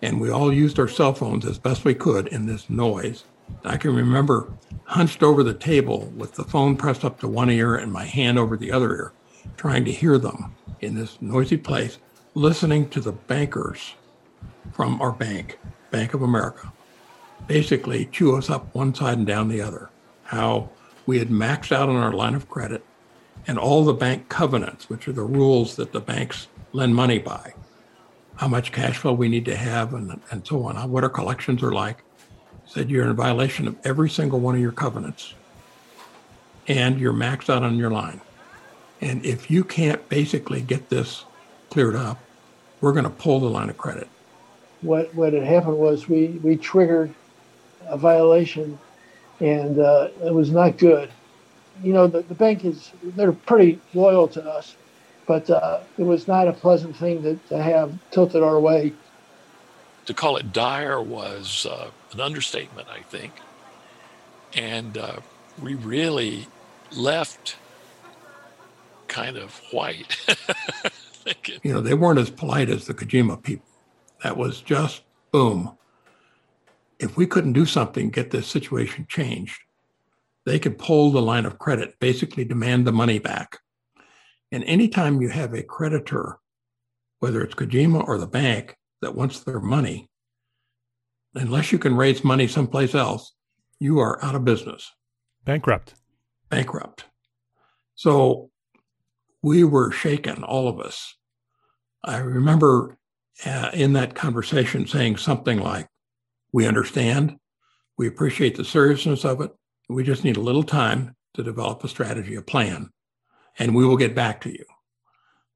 and 0.00 0.20
we 0.20 0.30
all 0.30 0.52
used 0.52 0.78
our 0.78 0.86
cell 0.86 1.12
phones 1.12 1.44
as 1.44 1.58
best 1.58 1.84
we 1.84 1.94
could 1.94 2.28
in 2.28 2.46
this 2.46 2.70
noise. 2.70 3.24
I 3.64 3.78
can 3.78 3.96
remember 3.96 4.52
hunched 4.84 5.24
over 5.24 5.42
the 5.42 5.54
table 5.54 6.12
with 6.16 6.36
the 6.36 6.44
phone 6.44 6.76
pressed 6.76 7.04
up 7.04 7.18
to 7.18 7.26
one 7.26 7.50
ear 7.50 7.74
and 7.74 7.92
my 7.92 8.04
hand 8.04 8.38
over 8.38 8.56
the 8.56 8.70
other 8.70 8.94
ear, 8.94 9.12
trying 9.56 9.84
to 9.86 9.92
hear 9.92 10.18
them 10.18 10.54
in 10.80 10.94
this 10.94 11.20
noisy 11.20 11.56
place, 11.56 11.98
listening 12.36 12.88
to 12.90 13.00
the 13.00 13.10
bankers 13.10 13.94
from 14.72 15.00
our 15.00 15.12
bank, 15.12 15.58
Bank 15.90 16.14
of 16.14 16.22
America, 16.22 16.72
basically 17.46 18.06
chew 18.06 18.36
us 18.36 18.50
up 18.50 18.74
one 18.74 18.94
side 18.94 19.18
and 19.18 19.26
down 19.26 19.48
the 19.48 19.60
other. 19.60 19.90
How 20.24 20.70
we 21.06 21.18
had 21.18 21.28
maxed 21.28 21.72
out 21.72 21.88
on 21.88 21.96
our 21.96 22.12
line 22.12 22.34
of 22.34 22.48
credit 22.48 22.84
and 23.46 23.58
all 23.58 23.84
the 23.84 23.92
bank 23.92 24.28
covenants, 24.28 24.88
which 24.88 25.08
are 25.08 25.12
the 25.12 25.22
rules 25.22 25.76
that 25.76 25.92
the 25.92 26.00
banks 26.00 26.46
lend 26.72 26.94
money 26.94 27.18
by, 27.18 27.54
how 28.36 28.48
much 28.48 28.72
cash 28.72 28.98
flow 28.98 29.12
we 29.12 29.28
need 29.28 29.44
to 29.46 29.56
have, 29.56 29.92
and, 29.92 30.20
and 30.30 30.46
so 30.46 30.62
on, 30.64 30.90
what 30.90 31.04
our 31.04 31.10
collections 31.10 31.62
are 31.62 31.72
like. 31.72 32.02
Said 32.66 32.88
you're 32.88 33.08
in 33.08 33.16
violation 33.16 33.66
of 33.66 33.76
every 33.82 34.08
single 34.08 34.38
one 34.38 34.54
of 34.54 34.60
your 34.60 34.70
covenants, 34.70 35.34
and 36.68 37.00
you're 37.00 37.12
maxed 37.12 37.50
out 37.50 37.64
on 37.64 37.76
your 37.76 37.90
line. 37.90 38.20
And 39.00 39.24
if 39.26 39.50
you 39.50 39.64
can't 39.64 40.08
basically 40.08 40.60
get 40.60 40.88
this 40.88 41.24
cleared 41.70 41.96
up, 41.96 42.20
we're 42.80 42.92
going 42.92 43.04
to 43.04 43.10
pull 43.10 43.40
the 43.40 43.50
line 43.50 43.70
of 43.70 43.76
credit. 43.76 44.08
What 44.82 45.14
what 45.14 45.32
had 45.32 45.42
happened 45.42 45.78
was 45.78 46.08
we 46.08 46.28
we 46.42 46.56
triggered 46.56 47.14
a 47.86 47.96
violation, 47.96 48.78
and 49.40 49.78
uh, 49.78 50.08
it 50.24 50.32
was 50.32 50.50
not 50.50 50.78
good. 50.78 51.10
You 51.82 51.92
know, 51.92 52.06
the, 52.06 52.22
the 52.22 52.34
bank 52.34 52.64
is 52.64 52.92
they're 53.02 53.32
pretty 53.32 53.80
loyal 53.94 54.28
to 54.28 54.44
us, 54.44 54.76
but 55.26 55.48
uh, 55.50 55.80
it 55.98 56.02
was 56.02 56.28
not 56.28 56.48
a 56.48 56.52
pleasant 56.52 56.96
thing 56.96 57.22
to, 57.22 57.36
to 57.48 57.62
have 57.62 57.92
tilted 58.10 58.42
our 58.42 58.58
way. 58.58 58.92
To 60.06 60.14
call 60.14 60.36
it 60.36 60.52
dire 60.52 61.00
was 61.00 61.66
uh, 61.66 61.90
an 62.12 62.20
understatement, 62.20 62.88
I 62.88 63.00
think. 63.00 63.32
And 64.54 64.98
uh, 64.98 65.20
we 65.62 65.74
really 65.74 66.48
left 66.92 67.56
kind 69.08 69.36
of 69.36 69.60
white. 69.70 70.16
you 71.62 71.72
know, 71.72 71.80
they 71.80 71.94
weren't 71.94 72.18
as 72.18 72.30
polite 72.30 72.68
as 72.68 72.86
the 72.86 72.94
Kajima 72.94 73.42
people. 73.42 73.69
That 74.22 74.36
was 74.36 74.60
just 74.60 75.02
boom. 75.32 75.76
If 76.98 77.16
we 77.16 77.26
couldn't 77.26 77.54
do 77.54 77.64
something, 77.64 78.10
get 78.10 78.30
this 78.30 78.46
situation 78.46 79.06
changed, 79.08 79.58
they 80.44 80.58
could 80.58 80.78
pull 80.78 81.10
the 81.10 81.22
line 81.22 81.46
of 81.46 81.58
credit, 81.58 81.98
basically 82.00 82.44
demand 82.44 82.86
the 82.86 82.92
money 82.92 83.18
back. 83.18 83.58
And 84.52 84.64
anytime 84.64 85.22
you 85.22 85.28
have 85.28 85.54
a 85.54 85.62
creditor, 85.62 86.38
whether 87.20 87.42
it's 87.42 87.54
Kajima 87.54 88.06
or 88.06 88.18
the 88.18 88.26
bank 88.26 88.76
that 89.00 89.14
wants 89.14 89.40
their 89.40 89.60
money, 89.60 90.10
unless 91.34 91.72
you 91.72 91.78
can 91.78 91.96
raise 91.96 92.24
money 92.24 92.46
someplace 92.46 92.94
else, 92.94 93.32
you 93.78 93.98
are 93.98 94.22
out 94.24 94.34
of 94.34 94.44
business. 94.44 94.90
Bankrupt. 95.44 95.94
Bankrupt. 96.50 97.04
So 97.94 98.50
we 99.42 99.64
were 99.64 99.90
shaken, 99.90 100.42
all 100.42 100.68
of 100.68 100.80
us. 100.80 101.14
I 102.04 102.18
remember 102.18 102.98
uh, 103.44 103.70
in 103.72 103.92
that 103.94 104.14
conversation 104.14 104.86
saying 104.86 105.16
something 105.16 105.58
like, 105.58 105.88
We 106.52 106.66
understand, 106.66 107.36
we 107.96 108.06
appreciate 108.06 108.56
the 108.56 108.64
seriousness 108.64 109.24
of 109.24 109.40
it. 109.40 109.50
We 109.88 110.04
just 110.04 110.24
need 110.24 110.36
a 110.36 110.40
little 110.42 110.62
time 110.62 111.14
to 111.34 111.42
develop 111.42 111.82
a 111.84 111.88
strategy, 111.88 112.34
a 112.34 112.42
plan, 112.42 112.90
and 113.58 113.74
we 113.74 113.86
will 113.86 113.96
get 113.96 114.14
back 114.14 114.40
to 114.42 114.50
you. 114.50 114.64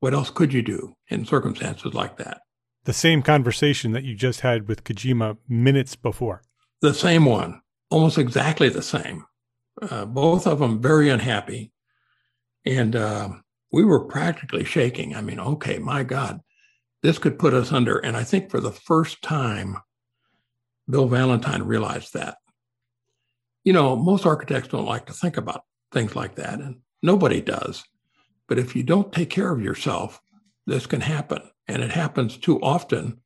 What 0.00 0.14
else 0.14 0.30
could 0.30 0.52
you 0.52 0.62
do 0.62 0.94
in 1.08 1.24
circumstances 1.24 1.94
like 1.94 2.18
that? 2.18 2.42
The 2.84 2.92
same 2.92 3.22
conversation 3.22 3.92
that 3.92 4.04
you 4.04 4.14
just 4.14 4.42
had 4.42 4.68
with 4.68 4.84
Kajima 4.84 5.38
minutes 5.48 5.96
before. 5.96 6.42
The 6.82 6.92
same 6.92 7.24
one, 7.24 7.62
almost 7.90 8.18
exactly 8.18 8.68
the 8.68 8.82
same. 8.82 9.24
Uh, 9.80 10.04
both 10.04 10.46
of 10.46 10.58
them 10.58 10.82
very 10.82 11.08
unhappy. 11.08 11.72
And 12.66 12.94
uh, 12.94 13.30
we 13.72 13.84
were 13.84 14.04
practically 14.04 14.64
shaking. 14.64 15.16
I 15.16 15.22
mean, 15.22 15.40
okay, 15.40 15.78
my 15.78 16.02
God, 16.02 16.40
this 17.04 17.18
could 17.18 17.38
put 17.38 17.52
us 17.52 17.70
under. 17.70 17.98
And 17.98 18.16
I 18.16 18.24
think 18.24 18.50
for 18.50 18.60
the 18.60 18.72
first 18.72 19.20
time, 19.20 19.76
Bill 20.88 21.06
Valentine 21.06 21.62
realized 21.62 22.14
that. 22.14 22.38
You 23.62 23.74
know, 23.74 23.94
most 23.94 24.24
architects 24.24 24.68
don't 24.68 24.86
like 24.86 25.04
to 25.06 25.12
think 25.12 25.36
about 25.36 25.64
things 25.92 26.16
like 26.16 26.36
that, 26.36 26.60
and 26.60 26.76
nobody 27.02 27.42
does. 27.42 27.84
But 28.48 28.58
if 28.58 28.74
you 28.74 28.82
don't 28.82 29.12
take 29.12 29.28
care 29.28 29.52
of 29.52 29.60
yourself, 29.60 30.18
this 30.66 30.86
can 30.86 31.02
happen. 31.02 31.42
And 31.68 31.82
it 31.82 31.90
happens 31.90 32.38
too 32.38 32.58
often. 32.62 33.20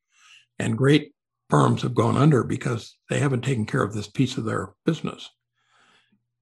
And 0.59 0.77
great 0.77 1.13
firms 1.49 1.83
have 1.83 1.95
gone 1.95 2.17
under 2.17 2.43
because 2.43 2.97
they 3.09 3.21
haven't 3.21 3.43
taken 3.43 3.65
care 3.65 3.83
of 3.83 3.95
this 3.95 4.09
piece 4.09 4.37
of 4.37 4.45
their 4.45 4.75
business. 4.87 5.31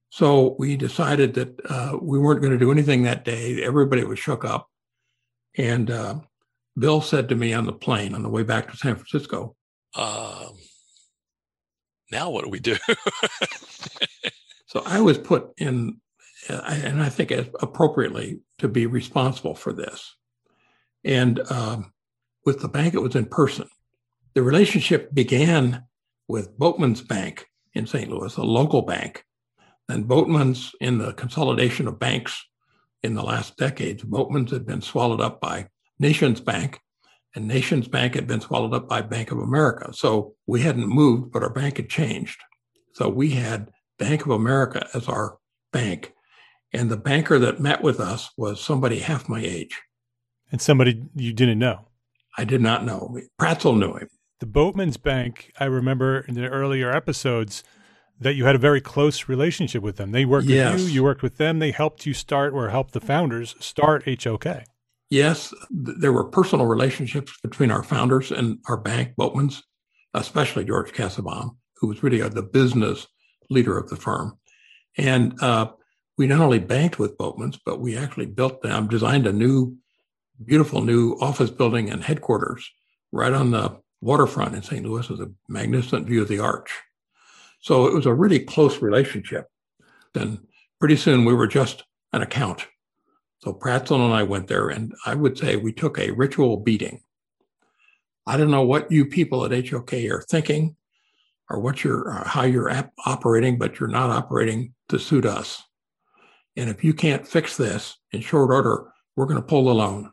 So 0.08 0.56
we 0.58 0.78
decided 0.78 1.34
that 1.34 1.60
uh, 1.68 1.98
we 2.00 2.18
weren't 2.18 2.40
going 2.40 2.54
to 2.54 2.58
do 2.58 2.72
anything 2.72 3.02
that 3.02 3.26
day. 3.26 3.62
Everybody 3.62 4.04
was 4.04 4.18
shook 4.18 4.42
up. 4.42 4.70
And 5.58 5.90
uh, 5.90 6.20
Bill 6.78 7.00
said 7.00 7.28
to 7.28 7.34
me 7.34 7.52
on 7.52 7.66
the 7.66 7.72
plane 7.72 8.14
on 8.14 8.22
the 8.22 8.28
way 8.28 8.42
back 8.42 8.70
to 8.70 8.76
San 8.76 8.96
Francisco, 8.96 9.56
um, 9.94 10.56
Now 12.10 12.30
what 12.30 12.44
do 12.44 12.50
we 12.50 12.60
do? 12.60 12.76
so 14.66 14.82
I 14.84 15.00
was 15.00 15.18
put 15.18 15.52
in, 15.56 16.00
uh, 16.48 16.62
and 16.66 17.02
I 17.02 17.08
think 17.08 17.30
appropriately, 17.60 18.40
to 18.58 18.68
be 18.68 18.86
responsible 18.86 19.54
for 19.54 19.72
this. 19.72 20.16
And 21.04 21.40
um, 21.50 21.92
with 22.44 22.60
the 22.60 22.68
bank, 22.68 22.94
it 22.94 23.02
was 23.02 23.16
in 23.16 23.26
person. 23.26 23.68
The 24.34 24.42
relationship 24.42 25.14
began 25.14 25.84
with 26.28 26.58
Boatmen's 26.58 27.02
Bank 27.02 27.46
in 27.74 27.86
St. 27.86 28.10
Louis, 28.10 28.36
a 28.36 28.42
local 28.42 28.82
bank 28.82 29.24
and 29.88 30.08
Boatmen's 30.08 30.72
in 30.80 30.98
the 30.98 31.12
consolidation 31.12 31.86
of 31.86 31.98
banks 31.98 32.44
in 33.02 33.14
the 33.14 33.22
last 33.22 33.56
decades. 33.56 34.02
Boatmen's 34.02 34.50
had 34.50 34.66
been 34.66 34.82
swallowed 34.82 35.20
up 35.20 35.40
by 35.40 35.68
Nations 35.98 36.40
Bank, 36.40 36.80
and 37.34 37.46
Nations 37.46 37.88
Bank 37.88 38.14
had 38.14 38.26
been 38.26 38.40
swallowed 38.40 38.74
up 38.74 38.88
by 38.88 39.02
Bank 39.02 39.30
of 39.30 39.38
America. 39.38 39.92
So 39.92 40.34
we 40.46 40.62
hadn't 40.62 40.88
moved, 40.88 41.32
but 41.32 41.42
our 41.42 41.52
bank 41.52 41.76
had 41.76 41.88
changed. 41.88 42.40
So 42.94 43.08
we 43.08 43.30
had 43.30 43.68
Bank 43.98 44.24
of 44.24 44.30
America 44.30 44.86
as 44.94 45.08
our 45.08 45.38
bank. 45.72 46.14
And 46.72 46.90
the 46.90 46.96
banker 46.96 47.38
that 47.38 47.60
met 47.60 47.82
with 47.82 48.00
us 48.00 48.30
was 48.36 48.60
somebody 48.60 49.00
half 49.00 49.28
my 49.28 49.40
age. 49.40 49.82
And 50.50 50.60
somebody 50.60 51.04
you 51.14 51.32
didn't 51.32 51.58
know? 51.58 51.88
I 52.38 52.44
did 52.44 52.60
not 52.60 52.84
know. 52.84 53.18
Praetzel 53.40 53.78
knew 53.78 53.94
him. 53.94 54.08
The 54.40 54.46
Boatmen's 54.46 54.98
Bank, 54.98 55.52
I 55.58 55.64
remember 55.64 56.20
in 56.20 56.34
the 56.34 56.48
earlier 56.48 56.90
episodes, 56.90 57.64
that 58.20 58.34
you 58.34 58.44
had 58.44 58.54
a 58.54 58.58
very 58.58 58.80
close 58.80 59.28
relationship 59.28 59.82
with 59.82 59.96
them. 59.96 60.12
They 60.12 60.24
worked 60.24 60.46
yes. 60.46 60.74
with 60.74 60.88
you, 60.88 60.94
you 60.94 61.02
worked 61.02 61.22
with 61.22 61.36
them. 61.38 61.58
They 61.58 61.70
helped 61.70 62.06
you 62.06 62.14
start 62.14 62.52
or 62.52 62.68
helped 62.70 62.92
the 62.92 63.00
founders 63.00 63.54
start 63.60 64.04
HOK. 64.06 64.64
Yes, 65.08 65.54
there 65.70 66.12
were 66.12 66.24
personal 66.24 66.66
relationships 66.66 67.32
between 67.42 67.70
our 67.70 67.82
founders 67.82 68.32
and 68.32 68.58
our 68.68 68.76
bank, 68.76 69.14
Boatmen's, 69.16 69.62
especially 70.14 70.64
George 70.64 70.92
Kassabaum, 70.92 71.56
who 71.76 71.86
was 71.86 72.02
really 72.02 72.20
the 72.28 72.42
business 72.42 73.06
leader 73.48 73.78
of 73.78 73.88
the 73.88 73.96
firm. 73.96 74.38
And 74.98 75.40
uh, 75.40 75.70
we 76.18 76.26
not 76.26 76.40
only 76.40 76.58
banked 76.58 76.98
with 76.98 77.18
Boatmen's, 77.18 77.58
but 77.64 77.80
we 77.80 77.96
actually 77.96 78.26
built 78.26 78.62
them, 78.62 78.88
designed 78.88 79.26
a 79.26 79.32
new, 79.32 79.76
beautiful 80.44 80.80
new 80.80 81.12
office 81.20 81.50
building 81.50 81.90
and 81.90 82.02
headquarters 82.02 82.68
right 83.12 83.32
on 83.32 83.52
the 83.52 83.78
waterfront 84.00 84.54
in 84.54 84.62
St. 84.62 84.84
Louis 84.84 85.08
with 85.08 85.20
a 85.20 85.32
magnificent 85.48 86.06
view 86.06 86.22
of 86.22 86.28
the 86.28 86.38
arch. 86.38 86.70
So 87.60 87.86
it 87.86 87.94
was 87.94 88.06
a 88.06 88.14
really 88.14 88.40
close 88.40 88.82
relationship. 88.82 89.46
Then 90.14 90.40
pretty 90.80 90.96
soon 90.96 91.24
we 91.24 91.34
were 91.34 91.46
just 91.46 91.84
an 92.12 92.22
account. 92.22 92.66
So 93.38 93.52
Praetzel 93.52 94.04
and 94.04 94.14
I 94.14 94.22
went 94.22 94.48
there, 94.48 94.68
and 94.68 94.94
I 95.04 95.14
would 95.14 95.38
say 95.38 95.56
we 95.56 95.72
took 95.72 95.98
a 95.98 96.10
ritual 96.10 96.58
beating. 96.58 97.02
I 98.26 98.36
don't 98.36 98.50
know 98.50 98.62
what 98.62 98.90
you 98.90 99.06
people 99.06 99.44
at 99.44 99.68
HOK 99.68 99.92
are 99.92 100.24
thinking, 100.28 100.76
or 101.48 101.60
what 101.60 101.84
you're, 101.84 102.00
or 102.00 102.20
uh, 102.20 102.28
how 102.28 102.42
you're 102.42 102.70
ap- 102.70 102.92
operating, 103.04 103.58
but 103.58 103.78
you're 103.78 103.88
not 103.88 104.10
operating 104.10 104.74
to 104.88 104.98
suit 104.98 105.24
us. 105.24 105.62
And 106.56 106.70
if 106.70 106.82
you 106.82 106.94
can't 106.94 107.26
fix 107.26 107.56
this 107.56 107.96
in 108.12 108.20
short 108.20 108.50
order, 108.50 108.90
we're 109.14 109.26
going 109.26 109.40
to 109.40 109.46
pull 109.46 109.66
the 109.66 109.74
loan. 109.74 110.12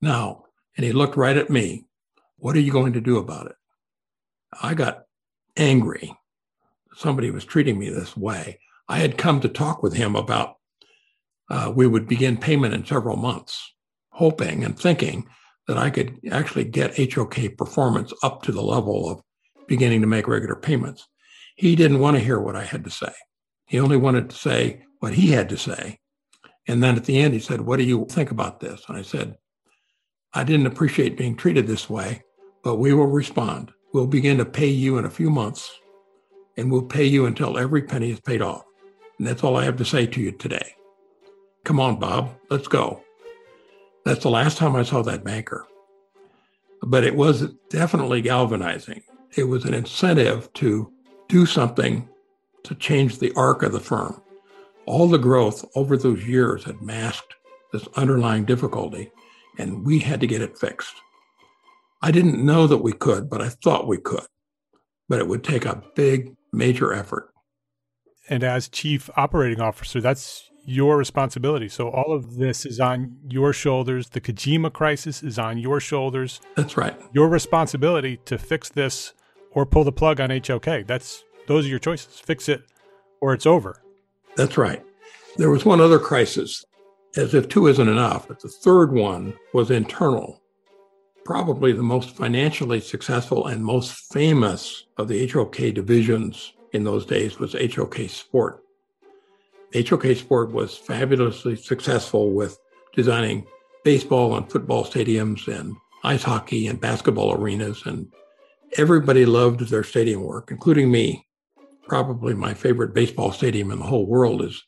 Now, 0.00 0.44
and 0.76 0.84
he 0.84 0.92
looked 0.92 1.16
right 1.16 1.36
at 1.36 1.50
me. 1.50 1.86
What 2.38 2.56
are 2.56 2.60
you 2.60 2.72
going 2.72 2.94
to 2.94 3.00
do 3.00 3.18
about 3.18 3.46
it? 3.46 3.56
I 4.60 4.74
got 4.74 5.04
angry 5.56 6.16
somebody 6.96 7.30
was 7.30 7.44
treating 7.44 7.78
me 7.78 7.90
this 7.90 8.16
way. 8.16 8.58
I 8.88 8.98
had 8.98 9.18
come 9.18 9.40
to 9.40 9.48
talk 9.48 9.82
with 9.82 9.94
him 9.94 10.16
about 10.16 10.56
uh, 11.50 11.72
we 11.74 11.86
would 11.86 12.08
begin 12.08 12.36
payment 12.36 12.74
in 12.74 12.84
several 12.84 13.16
months, 13.16 13.72
hoping 14.10 14.64
and 14.64 14.78
thinking 14.78 15.28
that 15.66 15.78
I 15.78 15.90
could 15.90 16.18
actually 16.30 16.64
get 16.64 17.12
HOK 17.12 17.56
performance 17.56 18.12
up 18.22 18.42
to 18.42 18.52
the 18.52 18.62
level 18.62 19.10
of 19.10 19.20
beginning 19.66 20.00
to 20.00 20.06
make 20.06 20.28
regular 20.28 20.56
payments. 20.56 21.06
He 21.56 21.74
didn't 21.74 22.00
want 22.00 22.16
to 22.16 22.22
hear 22.22 22.38
what 22.38 22.56
I 22.56 22.64
had 22.64 22.84
to 22.84 22.90
say. 22.90 23.12
He 23.66 23.80
only 23.80 23.96
wanted 23.96 24.30
to 24.30 24.36
say 24.36 24.84
what 25.00 25.14
he 25.14 25.28
had 25.28 25.48
to 25.48 25.56
say. 25.56 25.98
And 26.68 26.82
then 26.82 26.96
at 26.96 27.04
the 27.04 27.18
end, 27.18 27.34
he 27.34 27.40
said, 27.40 27.60
What 27.60 27.78
do 27.78 27.84
you 27.84 28.06
think 28.08 28.30
about 28.30 28.60
this? 28.60 28.82
And 28.88 28.96
I 28.96 29.02
said, 29.02 29.36
I 30.34 30.44
didn't 30.44 30.66
appreciate 30.66 31.16
being 31.16 31.36
treated 31.36 31.66
this 31.66 31.88
way, 31.88 32.22
but 32.62 32.76
we 32.76 32.92
will 32.92 33.06
respond. 33.06 33.72
We'll 33.92 34.06
begin 34.06 34.38
to 34.38 34.44
pay 34.44 34.66
you 34.66 34.98
in 34.98 35.04
a 35.04 35.10
few 35.10 35.30
months, 35.30 35.72
and 36.56 36.70
we'll 36.70 36.82
pay 36.82 37.04
you 37.04 37.26
until 37.26 37.56
every 37.56 37.82
penny 37.82 38.10
is 38.10 38.20
paid 38.20 38.42
off. 38.42 38.64
And 39.18 39.26
that's 39.26 39.42
all 39.42 39.56
I 39.56 39.64
have 39.64 39.76
to 39.76 39.84
say 39.84 40.06
to 40.06 40.20
you 40.20 40.32
today. 40.32 40.74
Come 41.66 41.80
on, 41.80 41.98
Bob, 41.98 42.30
let's 42.48 42.68
go. 42.68 43.02
That's 44.04 44.22
the 44.22 44.30
last 44.30 44.56
time 44.56 44.76
I 44.76 44.84
saw 44.84 45.02
that 45.02 45.24
banker. 45.24 45.66
But 46.80 47.02
it 47.02 47.16
was 47.16 47.50
definitely 47.70 48.20
galvanizing. 48.22 49.02
It 49.36 49.42
was 49.48 49.64
an 49.64 49.74
incentive 49.74 50.52
to 50.54 50.92
do 51.26 51.44
something 51.44 52.08
to 52.62 52.74
change 52.76 53.18
the 53.18 53.32
arc 53.34 53.64
of 53.64 53.72
the 53.72 53.80
firm. 53.80 54.22
All 54.84 55.08
the 55.08 55.18
growth 55.18 55.64
over 55.74 55.96
those 55.96 56.24
years 56.24 56.62
had 56.62 56.82
masked 56.82 57.34
this 57.72 57.88
underlying 57.96 58.44
difficulty, 58.44 59.10
and 59.58 59.84
we 59.84 59.98
had 59.98 60.20
to 60.20 60.28
get 60.28 60.42
it 60.42 60.56
fixed. 60.56 60.94
I 62.00 62.12
didn't 62.12 62.46
know 62.46 62.68
that 62.68 62.78
we 62.78 62.92
could, 62.92 63.28
but 63.28 63.42
I 63.42 63.48
thought 63.48 63.88
we 63.88 63.98
could. 63.98 64.26
But 65.08 65.18
it 65.18 65.26
would 65.26 65.42
take 65.42 65.64
a 65.64 65.82
big, 65.96 66.36
major 66.52 66.92
effort. 66.92 67.34
And 68.30 68.44
as 68.44 68.68
chief 68.68 69.10
operating 69.16 69.60
officer, 69.60 70.00
that's 70.00 70.48
your 70.66 70.96
responsibility. 70.96 71.68
So 71.68 71.88
all 71.88 72.12
of 72.12 72.36
this 72.36 72.66
is 72.66 72.80
on 72.80 73.16
your 73.28 73.52
shoulders. 73.52 74.10
The 74.10 74.20
Kajima 74.20 74.72
crisis 74.72 75.22
is 75.22 75.38
on 75.38 75.58
your 75.58 75.80
shoulders. 75.80 76.40
That's 76.56 76.76
right. 76.76 77.00
Your 77.12 77.28
responsibility 77.28 78.18
to 78.26 78.36
fix 78.36 78.68
this 78.68 79.14
or 79.52 79.64
pull 79.64 79.84
the 79.84 79.92
plug 79.92 80.20
on 80.20 80.30
HOK. 80.30 80.86
That's 80.86 81.24
those 81.46 81.64
are 81.64 81.68
your 81.68 81.78
choices. 81.78 82.18
Fix 82.18 82.48
it 82.48 82.62
or 83.20 83.32
it's 83.32 83.46
over. 83.46 83.82
That's 84.36 84.58
right. 84.58 84.84
There 85.36 85.50
was 85.50 85.64
one 85.64 85.80
other 85.80 85.98
crisis, 85.98 86.64
as 87.16 87.32
if 87.32 87.48
two 87.48 87.68
isn't 87.68 87.88
enough, 87.88 88.28
but 88.28 88.40
the 88.40 88.48
third 88.48 88.92
one 88.92 89.34
was 89.54 89.70
internal. 89.70 90.42
Probably 91.24 91.72
the 91.72 91.82
most 91.82 92.16
financially 92.16 92.80
successful 92.80 93.46
and 93.46 93.64
most 93.64 94.12
famous 94.12 94.86
of 94.96 95.08
the 95.08 95.26
HOK 95.26 95.56
divisions 95.74 96.52
in 96.72 96.84
those 96.84 97.06
days 97.06 97.38
was 97.38 97.54
HOK 97.54 98.08
Sport. 98.08 98.62
HOK 99.74 100.04
Sport 100.16 100.52
was 100.52 100.76
fabulously 100.76 101.56
successful 101.56 102.32
with 102.32 102.58
designing 102.94 103.46
baseball 103.84 104.36
and 104.36 104.50
football 104.50 104.84
stadiums 104.84 105.46
and 105.48 105.76
ice 106.02 106.22
hockey 106.22 106.66
and 106.66 106.80
basketball 106.80 107.32
arenas. 107.32 107.82
And 107.84 108.06
everybody 108.76 109.26
loved 109.26 109.60
their 109.60 109.84
stadium 109.84 110.22
work, 110.22 110.50
including 110.50 110.90
me. 110.90 111.26
Probably 111.88 112.34
my 112.34 112.54
favorite 112.54 112.94
baseball 112.94 113.32
stadium 113.32 113.70
in 113.70 113.78
the 113.78 113.84
whole 113.84 114.06
world 114.06 114.42
is 114.42 114.62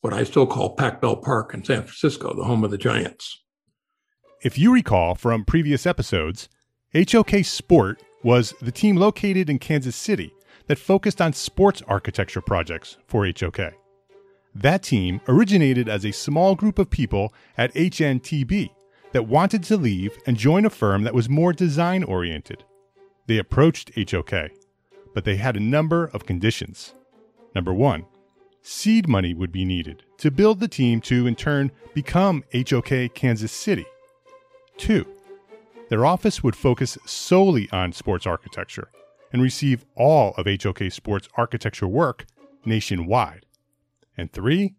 what 0.00 0.12
I 0.12 0.24
still 0.24 0.46
call 0.46 0.74
Pac 0.74 1.00
Bell 1.00 1.16
Park 1.16 1.54
in 1.54 1.64
San 1.64 1.82
Francisco, 1.82 2.34
the 2.34 2.44
home 2.44 2.64
of 2.64 2.70
the 2.70 2.78
Giants. 2.78 3.42
If 4.42 4.58
you 4.58 4.72
recall 4.72 5.14
from 5.14 5.44
previous 5.44 5.86
episodes, 5.86 6.48
HOK 6.94 7.44
Sport 7.44 8.02
was 8.22 8.54
the 8.60 8.72
team 8.72 8.96
located 8.96 9.48
in 9.48 9.58
Kansas 9.58 9.96
City 9.96 10.32
that 10.66 10.78
focused 10.78 11.20
on 11.20 11.32
sports 11.32 11.82
architecture 11.86 12.40
projects 12.40 12.96
for 13.06 13.26
HOK. 13.26 13.74
That 14.60 14.82
team 14.82 15.20
originated 15.28 15.86
as 15.86 16.06
a 16.06 16.12
small 16.12 16.54
group 16.54 16.78
of 16.78 16.88
people 16.88 17.34
at 17.58 17.74
HNTB 17.74 18.70
that 19.12 19.28
wanted 19.28 19.62
to 19.64 19.76
leave 19.76 20.16
and 20.26 20.34
join 20.34 20.64
a 20.64 20.70
firm 20.70 21.02
that 21.02 21.12
was 21.12 21.28
more 21.28 21.52
design 21.52 22.02
oriented. 22.02 22.64
They 23.26 23.36
approached 23.36 23.92
HOK, 24.10 24.32
but 25.12 25.24
they 25.24 25.36
had 25.36 25.56
a 25.56 25.60
number 25.60 26.06
of 26.06 26.24
conditions. 26.24 26.94
Number 27.54 27.74
one, 27.74 28.06
seed 28.62 29.06
money 29.06 29.34
would 29.34 29.52
be 29.52 29.66
needed 29.66 30.04
to 30.18 30.30
build 30.30 30.60
the 30.60 30.68
team 30.68 31.02
to, 31.02 31.26
in 31.26 31.36
turn, 31.36 31.70
become 31.92 32.42
HOK 32.54 33.12
Kansas 33.14 33.52
City. 33.52 33.84
Two, 34.78 35.06
their 35.90 36.06
office 36.06 36.42
would 36.42 36.56
focus 36.56 36.96
solely 37.04 37.68
on 37.72 37.92
sports 37.92 38.26
architecture 38.26 38.88
and 39.34 39.42
receive 39.42 39.84
all 39.96 40.34
of 40.38 40.46
HOK 40.46 40.90
sports 40.90 41.28
architecture 41.36 41.86
work 41.86 42.24
nationwide. 42.64 43.45
And 44.16 44.32
three, 44.32 44.74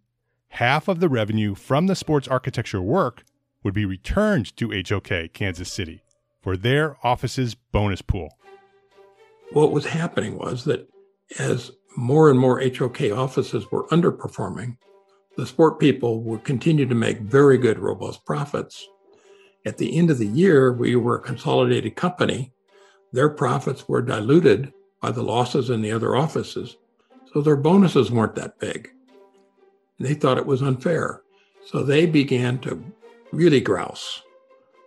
half 0.50 0.88
of 0.88 1.00
the 1.00 1.10
revenue 1.10 1.56
from 1.56 1.88
the 1.88 1.96
sports 1.96 2.28
architecture 2.28 2.82
work 2.82 3.24
would 3.64 3.74
be 3.74 3.86
returned 3.86 4.56
to 4.58 4.72
HOK 4.72 5.34
Kansas 5.34 5.72
City 5.72 6.02
for 6.42 6.58
their 6.58 6.98
office's 7.04 7.56
bonus 7.56 8.02
pool. 8.02 8.30
What 9.52 9.72
was 9.72 9.86
happening 9.86 10.38
was 10.38 10.66
that 10.66 10.90
as 11.40 11.72
more 11.96 12.30
and 12.30 12.40
more 12.40 12.62
HOK 12.62 13.02
offices 13.12 13.72
were 13.72 13.88
underperforming, 13.88 14.78
the 15.36 15.46
sport 15.46 15.80
people 15.80 16.22
would 16.24 16.44
continue 16.44 16.86
to 16.86 16.96
make 16.96 17.20
very 17.20 17.58
good, 17.58 17.80
robust 17.80 18.26
profits. 18.26 18.88
At 19.66 19.78
the 19.78 19.98
end 19.98 20.10
of 20.10 20.18
the 20.18 20.28
year, 20.28 20.72
we 20.72 20.96
were 20.96 21.18
a 21.18 21.22
consolidated 21.22 21.96
company. 21.96 22.54
Their 23.12 23.30
profits 23.30 23.88
were 23.88 24.02
diluted 24.02 24.74
by 25.02 25.12
the 25.12 25.24
losses 25.24 25.70
in 25.70 25.82
the 25.82 25.92
other 25.92 26.16
offices, 26.16 26.78
so 27.34 27.42
their 27.42 27.56
bonuses 27.56 28.12
weren't 28.12 28.36
that 28.36 28.60
big. 28.60 28.90
They 30.00 30.14
thought 30.14 30.38
it 30.38 30.46
was 30.46 30.62
unfair. 30.62 31.22
So 31.66 31.84
they 31.84 32.06
began 32.06 32.60
to 32.60 32.84
really 33.32 33.62
grouse. 33.62 34.22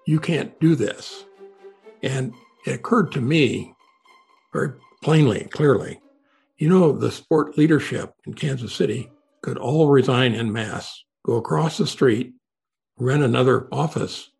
You 0.06 0.18
can't 0.18 0.58
do 0.60 0.74
this. 0.74 1.24
And 2.02 2.32
it 2.66 2.74
occurred 2.74 3.12
to 3.12 3.20
me 3.20 3.74
very 4.52 4.72
plainly, 5.02 5.44
clearly, 5.50 6.00
you 6.60 6.68
know, 6.68 6.92
the 6.92 7.10
sport 7.10 7.56
leadership 7.56 8.14
in 8.26 8.34
Kansas 8.34 8.74
City 8.74 9.10
could 9.40 9.56
all 9.56 9.88
resign 9.88 10.34
en 10.34 10.52
masse, 10.52 11.04
go 11.24 11.36
across 11.36 11.78
the 11.78 11.86
street, 11.86 12.34
rent 12.98 13.22
another 13.22 13.66
office, 13.72 14.30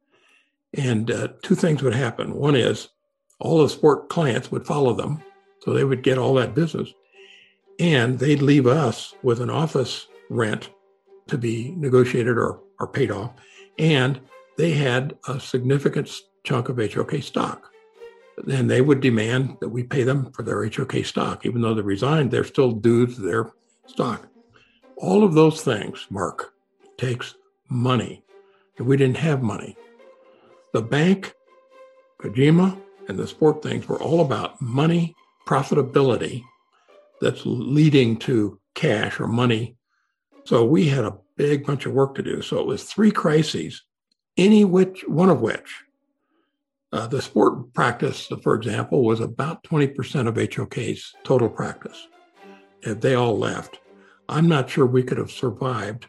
and 0.74 1.10
uh, 1.10 1.28
two 1.42 1.54
things 1.54 1.82
would 1.82 1.94
happen. 1.94 2.34
One 2.34 2.54
is 2.54 2.88
all 3.38 3.62
the 3.62 3.70
sport 3.70 4.10
clients 4.10 4.52
would 4.52 4.66
follow 4.66 4.92
them, 4.92 5.22
so 5.60 5.72
they 5.72 5.84
would 5.84 6.02
get 6.02 6.18
all 6.18 6.34
that 6.34 6.54
business, 6.54 6.92
and 7.78 8.18
they'd 8.18 8.42
leave 8.42 8.66
us 8.66 9.14
with 9.22 9.40
an 9.40 9.48
office 9.48 10.06
rent 10.30 10.70
to 11.26 11.36
be 11.36 11.74
negotiated 11.76 12.38
or, 12.38 12.60
or 12.78 12.86
paid 12.86 13.10
off. 13.10 13.32
And 13.78 14.20
they 14.56 14.70
had 14.70 15.16
a 15.28 15.38
significant 15.38 16.10
chunk 16.44 16.70
of 16.70 16.78
HOK 16.78 17.22
stock. 17.22 17.70
And 18.50 18.70
they 18.70 18.80
would 18.80 19.00
demand 19.00 19.58
that 19.60 19.68
we 19.68 19.82
pay 19.82 20.02
them 20.02 20.32
for 20.32 20.42
their 20.42 20.64
HOK 20.66 21.04
stock. 21.04 21.44
Even 21.44 21.60
though 21.60 21.74
they 21.74 21.82
resigned, 21.82 22.30
they're 22.30 22.44
still 22.44 22.72
due 22.72 23.06
to 23.06 23.20
their 23.20 23.52
stock. 23.86 24.28
All 24.96 25.24
of 25.24 25.34
those 25.34 25.62
things, 25.62 26.06
Mark, 26.10 26.54
takes 26.96 27.34
money. 27.68 28.24
And 28.78 28.86
we 28.86 28.96
didn't 28.96 29.18
have 29.18 29.42
money. 29.42 29.76
The 30.72 30.82
bank, 30.82 31.34
Kajima, 32.20 32.80
and 33.08 33.18
the 33.18 33.26
sport 33.26 33.62
things 33.62 33.88
were 33.88 34.00
all 34.00 34.20
about 34.20 34.60
money, 34.62 35.14
profitability 35.46 36.42
that's 37.20 37.42
leading 37.44 38.16
to 38.18 38.58
cash 38.74 39.20
or 39.20 39.26
money 39.26 39.76
so 40.50 40.64
we 40.64 40.88
had 40.88 41.04
a 41.04 41.16
big 41.36 41.64
bunch 41.64 41.86
of 41.86 41.92
work 41.92 42.16
to 42.16 42.24
do. 42.24 42.42
So 42.42 42.58
it 42.58 42.66
was 42.66 42.82
three 42.82 43.12
crises, 43.12 43.84
any 44.36 44.64
which 44.64 45.04
one 45.06 45.30
of 45.30 45.40
which 45.40 45.84
uh, 46.92 47.06
the 47.06 47.22
sport 47.22 47.72
practice, 47.72 48.26
for 48.42 48.56
example, 48.56 49.04
was 49.04 49.20
about 49.20 49.62
20% 49.62 50.26
of 50.26 50.54
HOK's 50.56 51.14
total 51.22 51.48
practice. 51.48 52.08
If 52.82 53.00
they 53.00 53.14
all 53.14 53.38
left, 53.38 53.78
I'm 54.28 54.48
not 54.48 54.68
sure 54.68 54.86
we 54.86 55.04
could 55.04 55.18
have 55.18 55.30
survived 55.30 56.08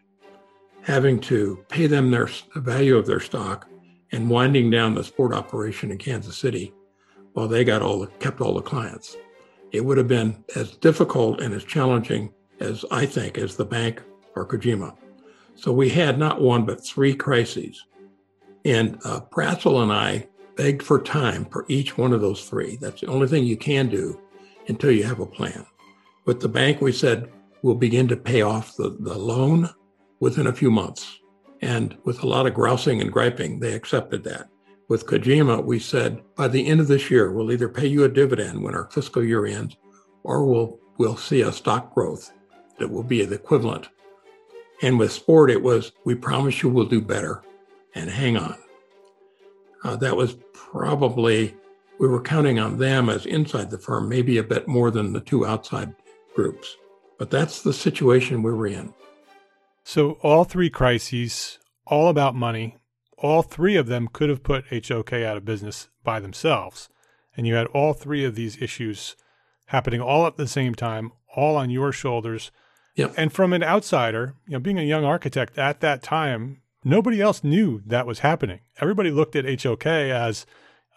having 0.81 1.19
to 1.19 1.63
pay 1.69 1.85
them 1.85 2.09
their 2.09 2.27
the 2.55 2.61
value 2.61 2.97
of 2.97 3.05
their 3.05 3.19
stock 3.19 3.69
and 4.11 4.27
winding 4.27 4.71
down 4.71 4.95
the 4.95 5.03
sport 5.03 5.35
operation 5.35 5.91
in 5.91 5.99
Kansas 5.99 6.35
City 6.35 6.73
while 7.33 7.47
they 7.47 7.63
got 7.63 7.83
all 7.83 7.99
the, 7.99 8.07
kept 8.17 8.41
all 8.41 8.55
the 8.55 8.63
clients. 8.63 9.17
It 9.71 9.85
would 9.85 9.99
have 9.99 10.07
been 10.07 10.43
as 10.55 10.77
difficult 10.77 11.41
and 11.41 11.53
as 11.53 11.63
challenging 11.63 12.33
as 12.59 12.83
I 12.89 13.05
think 13.05 13.37
as 13.37 13.55
the 13.55 13.65
bank 13.65 14.01
or 14.35 14.47
Kajima. 14.47 14.95
So 15.55 15.71
we 15.71 15.89
had 15.89 16.17
not 16.17 16.41
one, 16.41 16.65
but 16.65 16.83
three 16.83 17.13
crises. 17.13 17.85
And 18.65 18.99
uh, 19.03 19.21
Praetzel 19.31 19.83
and 19.83 19.91
I 19.91 20.27
begged 20.55 20.83
for 20.83 21.01
time 21.01 21.45
for 21.45 21.65
each 21.67 21.97
one 21.97 22.13
of 22.13 22.21
those 22.21 22.47
three. 22.47 22.77
That's 22.77 23.01
the 23.01 23.07
only 23.07 23.27
thing 23.27 23.43
you 23.43 23.57
can 23.57 23.89
do 23.89 24.19
until 24.67 24.91
you 24.91 25.03
have 25.03 25.19
a 25.19 25.25
plan. 25.25 25.65
With 26.25 26.39
the 26.39 26.49
bank, 26.49 26.81
we 26.81 26.91
said 26.91 27.31
we'll 27.61 27.75
begin 27.75 28.07
to 28.09 28.17
pay 28.17 28.41
off 28.41 28.75
the, 28.75 28.95
the 28.99 29.17
loan 29.17 29.69
within 30.19 30.47
a 30.47 30.53
few 30.53 30.71
months. 30.71 31.19
And 31.61 31.97
with 32.05 32.23
a 32.23 32.27
lot 32.27 32.47
of 32.47 32.53
grousing 32.53 33.01
and 33.01 33.11
griping, 33.11 33.59
they 33.59 33.73
accepted 33.73 34.23
that. 34.23 34.49
With 34.87 35.05
Kajima, 35.05 35.63
we 35.63 35.79
said 35.79 36.21
by 36.35 36.47
the 36.47 36.67
end 36.67 36.79
of 36.79 36.87
this 36.87 37.09
year, 37.09 37.31
we'll 37.31 37.51
either 37.51 37.69
pay 37.69 37.87
you 37.87 38.03
a 38.03 38.09
dividend 38.09 38.61
when 38.61 38.75
our 38.75 38.89
fiscal 38.91 39.23
year 39.23 39.45
ends, 39.45 39.77
or 40.23 40.45
we'll 40.45 40.79
we'll 40.97 41.17
see 41.17 41.41
a 41.41 41.51
stock 41.51 41.93
growth 41.93 42.31
that 42.77 42.89
will 42.89 43.03
be 43.03 43.23
the 43.25 43.35
equivalent 43.35 43.89
and 44.81 44.97
with 44.97 45.11
sport, 45.11 45.51
it 45.51 45.61
was, 45.61 45.91
we 46.05 46.15
promise 46.15 46.61
you 46.61 46.69
we'll 46.69 46.85
do 46.85 47.01
better 47.01 47.43
and 47.93 48.09
hang 48.09 48.37
on. 48.37 48.57
Uh, 49.83 49.95
that 49.97 50.15
was 50.15 50.37
probably, 50.53 51.55
we 51.99 52.07
were 52.07 52.21
counting 52.21 52.59
on 52.59 52.77
them 52.77 53.09
as 53.09 53.25
inside 53.25 53.69
the 53.69 53.77
firm, 53.77 54.09
maybe 54.09 54.37
a 54.37 54.43
bit 54.43 54.67
more 54.67 54.91
than 54.91 55.13
the 55.13 55.21
two 55.21 55.45
outside 55.45 55.93
groups. 56.35 56.77
But 57.17 57.29
that's 57.29 57.61
the 57.61 57.73
situation 57.73 58.41
we 58.41 58.51
were 58.51 58.67
in. 58.67 58.93
So, 59.83 60.11
all 60.21 60.43
three 60.43 60.69
crises, 60.69 61.59
all 61.85 62.07
about 62.07 62.35
money, 62.35 62.77
all 63.17 63.41
three 63.41 63.75
of 63.75 63.87
them 63.87 64.07
could 64.11 64.29
have 64.29 64.43
put 64.43 64.65
HOK 64.71 65.13
out 65.13 65.37
of 65.37 65.45
business 65.45 65.89
by 66.03 66.19
themselves. 66.19 66.89
And 67.35 67.47
you 67.47 67.53
had 67.55 67.67
all 67.67 67.93
three 67.93 68.25
of 68.25 68.35
these 68.35 68.61
issues 68.61 69.15
happening 69.67 70.01
all 70.01 70.27
at 70.27 70.37
the 70.37 70.47
same 70.47 70.75
time, 70.75 71.11
all 71.35 71.55
on 71.55 71.69
your 71.69 71.91
shoulders. 71.91 72.51
Yep. 72.95 73.13
And 73.17 73.31
from 73.31 73.53
an 73.53 73.63
outsider, 73.63 74.35
you 74.47 74.53
know, 74.53 74.59
being 74.59 74.79
a 74.79 74.83
young 74.83 75.05
architect 75.05 75.57
at 75.57 75.79
that 75.79 76.03
time, 76.03 76.61
nobody 76.83 77.21
else 77.21 77.43
knew 77.43 77.81
that 77.85 78.05
was 78.05 78.19
happening. 78.19 78.59
Everybody 78.79 79.11
looked 79.11 79.35
at 79.35 79.63
HOK 79.63 79.85
as 79.85 80.45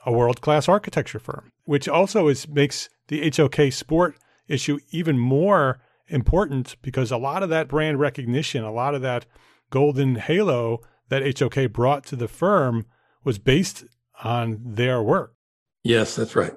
a 0.06 0.12
world-class 0.12 0.68
architecture 0.68 1.18
firm, 1.18 1.52
which 1.64 1.88
also 1.88 2.28
is 2.28 2.48
makes 2.48 2.88
the 3.08 3.32
HOK 3.34 3.72
sport 3.72 4.16
issue 4.48 4.78
even 4.90 5.18
more 5.18 5.80
important 6.08 6.76
because 6.82 7.10
a 7.10 7.16
lot 7.16 7.42
of 7.42 7.48
that 7.48 7.68
brand 7.68 7.98
recognition, 7.98 8.64
a 8.64 8.72
lot 8.72 8.94
of 8.94 9.02
that 9.02 9.26
golden 9.70 10.16
halo 10.16 10.80
that 11.08 11.38
HOK 11.38 11.72
brought 11.72 12.04
to 12.06 12.16
the 12.16 12.28
firm 12.28 12.86
was 13.22 13.38
based 13.38 13.84
on 14.22 14.60
their 14.62 15.02
work. 15.02 15.34
Yes, 15.82 16.16
that's 16.16 16.36
right. 16.36 16.52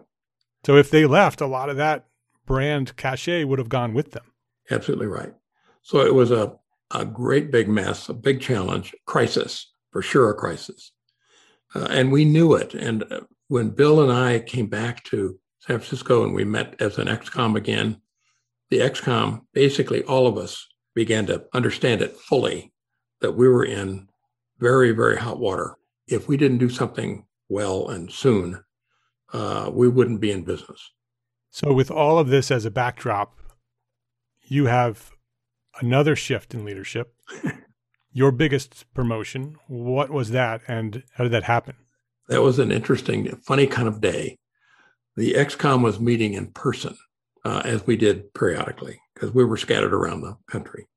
So 0.65 0.76
if 0.76 0.89
they 0.89 1.06
left, 1.06 1.41
a 1.41 1.47
lot 1.47 1.69
of 1.69 1.78
that 1.78 2.08
brand 2.45 2.95
cachet 2.97 3.43
would 3.43 3.60
have 3.60 3.69
gone 3.69 3.93
with 3.93 4.12
them. 4.12 4.26
Absolutely 4.69 5.08
right. 5.08 5.34
So 5.82 6.01
it 6.01 6.13
was 6.13 6.32
a, 6.32 6.53
a 6.91 7.06
great 7.06 7.51
big 7.51 7.69
mess, 7.69 8.10
a 8.10 8.13
big 8.13 8.41
challenge, 8.41 8.93
crisis, 9.06 9.71
for 9.91 10.01
sure, 10.01 10.30
a 10.30 10.34
crisis. 10.34 10.91
Uh, 11.75 11.88
and 11.89 12.12
we 12.12 12.25
knew 12.25 12.53
it. 12.53 12.73
And 12.73 13.03
uh, 13.12 13.21
when 13.47 13.69
Bill 13.69 14.01
and 14.01 14.12
I 14.12 14.39
came 14.39 14.67
back 14.67 15.03
to 15.06 15.39
San 15.60 15.80
Francisco 15.80 16.23
and 16.23 16.34
we 16.34 16.43
met 16.43 16.75
as 16.80 16.97
an 16.97 17.08
XCOM 17.08 17.56
again, 17.56 18.01
the 18.69 18.80
XCOM, 18.80 19.41
basically 19.53 20.03
all 20.03 20.27
of 20.27 20.38
us 20.38 20.67
began 20.93 21.25
to 21.27 21.45
understand 21.53 22.01
it 22.01 22.17
fully 22.17 22.73
that 23.21 23.34
we 23.34 23.47
were 23.47 23.65
in 23.65 24.08
very, 24.60 24.91
very 24.91 25.17
hot 25.17 25.39
water. 25.39 25.75
If 26.08 26.27
we 26.27 26.38
didn't 26.38 26.58
do 26.58 26.69
something 26.69 27.25
well 27.49 27.89
and 27.89 28.12
soon, 28.12 28.63
uh, 29.34 29.69
we 29.71 29.88
wouldn't 29.88 30.21
be 30.21 30.32
in 30.32 30.43
business. 30.43 30.91
So, 31.49 31.73
with 31.73 31.91
all 31.91 32.19
of 32.19 32.27
this 32.27 32.51
as 32.51 32.65
a 32.65 32.71
backdrop, 32.71 33.38
you 34.47 34.65
have 34.65 35.12
another 35.81 36.15
shift 36.15 36.53
in 36.53 36.65
leadership. 36.65 37.13
Your 38.12 38.31
biggest 38.31 38.86
promotion, 38.93 39.57
what 39.67 40.10
was 40.10 40.31
that 40.31 40.62
and 40.67 41.03
how 41.13 41.25
did 41.25 41.33
that 41.33 41.43
happen? 41.43 41.75
That 42.29 42.41
was 42.41 42.60
an 42.60 42.71
interesting, 42.71 43.27
funny 43.38 43.67
kind 43.67 43.88
of 43.88 44.01
day. 44.01 44.38
The 45.15 45.33
XCOM 45.33 45.83
was 45.83 45.99
meeting 45.99 46.33
in 46.33 46.51
person, 46.51 46.97
uh, 47.45 47.62
as 47.63 47.86
we 47.86 47.95
did 47.95 48.33
periodically, 48.33 48.99
because 49.13 49.33
we 49.33 49.45
were 49.45 49.57
scattered 49.57 49.93
around 49.93 50.21
the 50.21 50.36
country. 50.49 50.88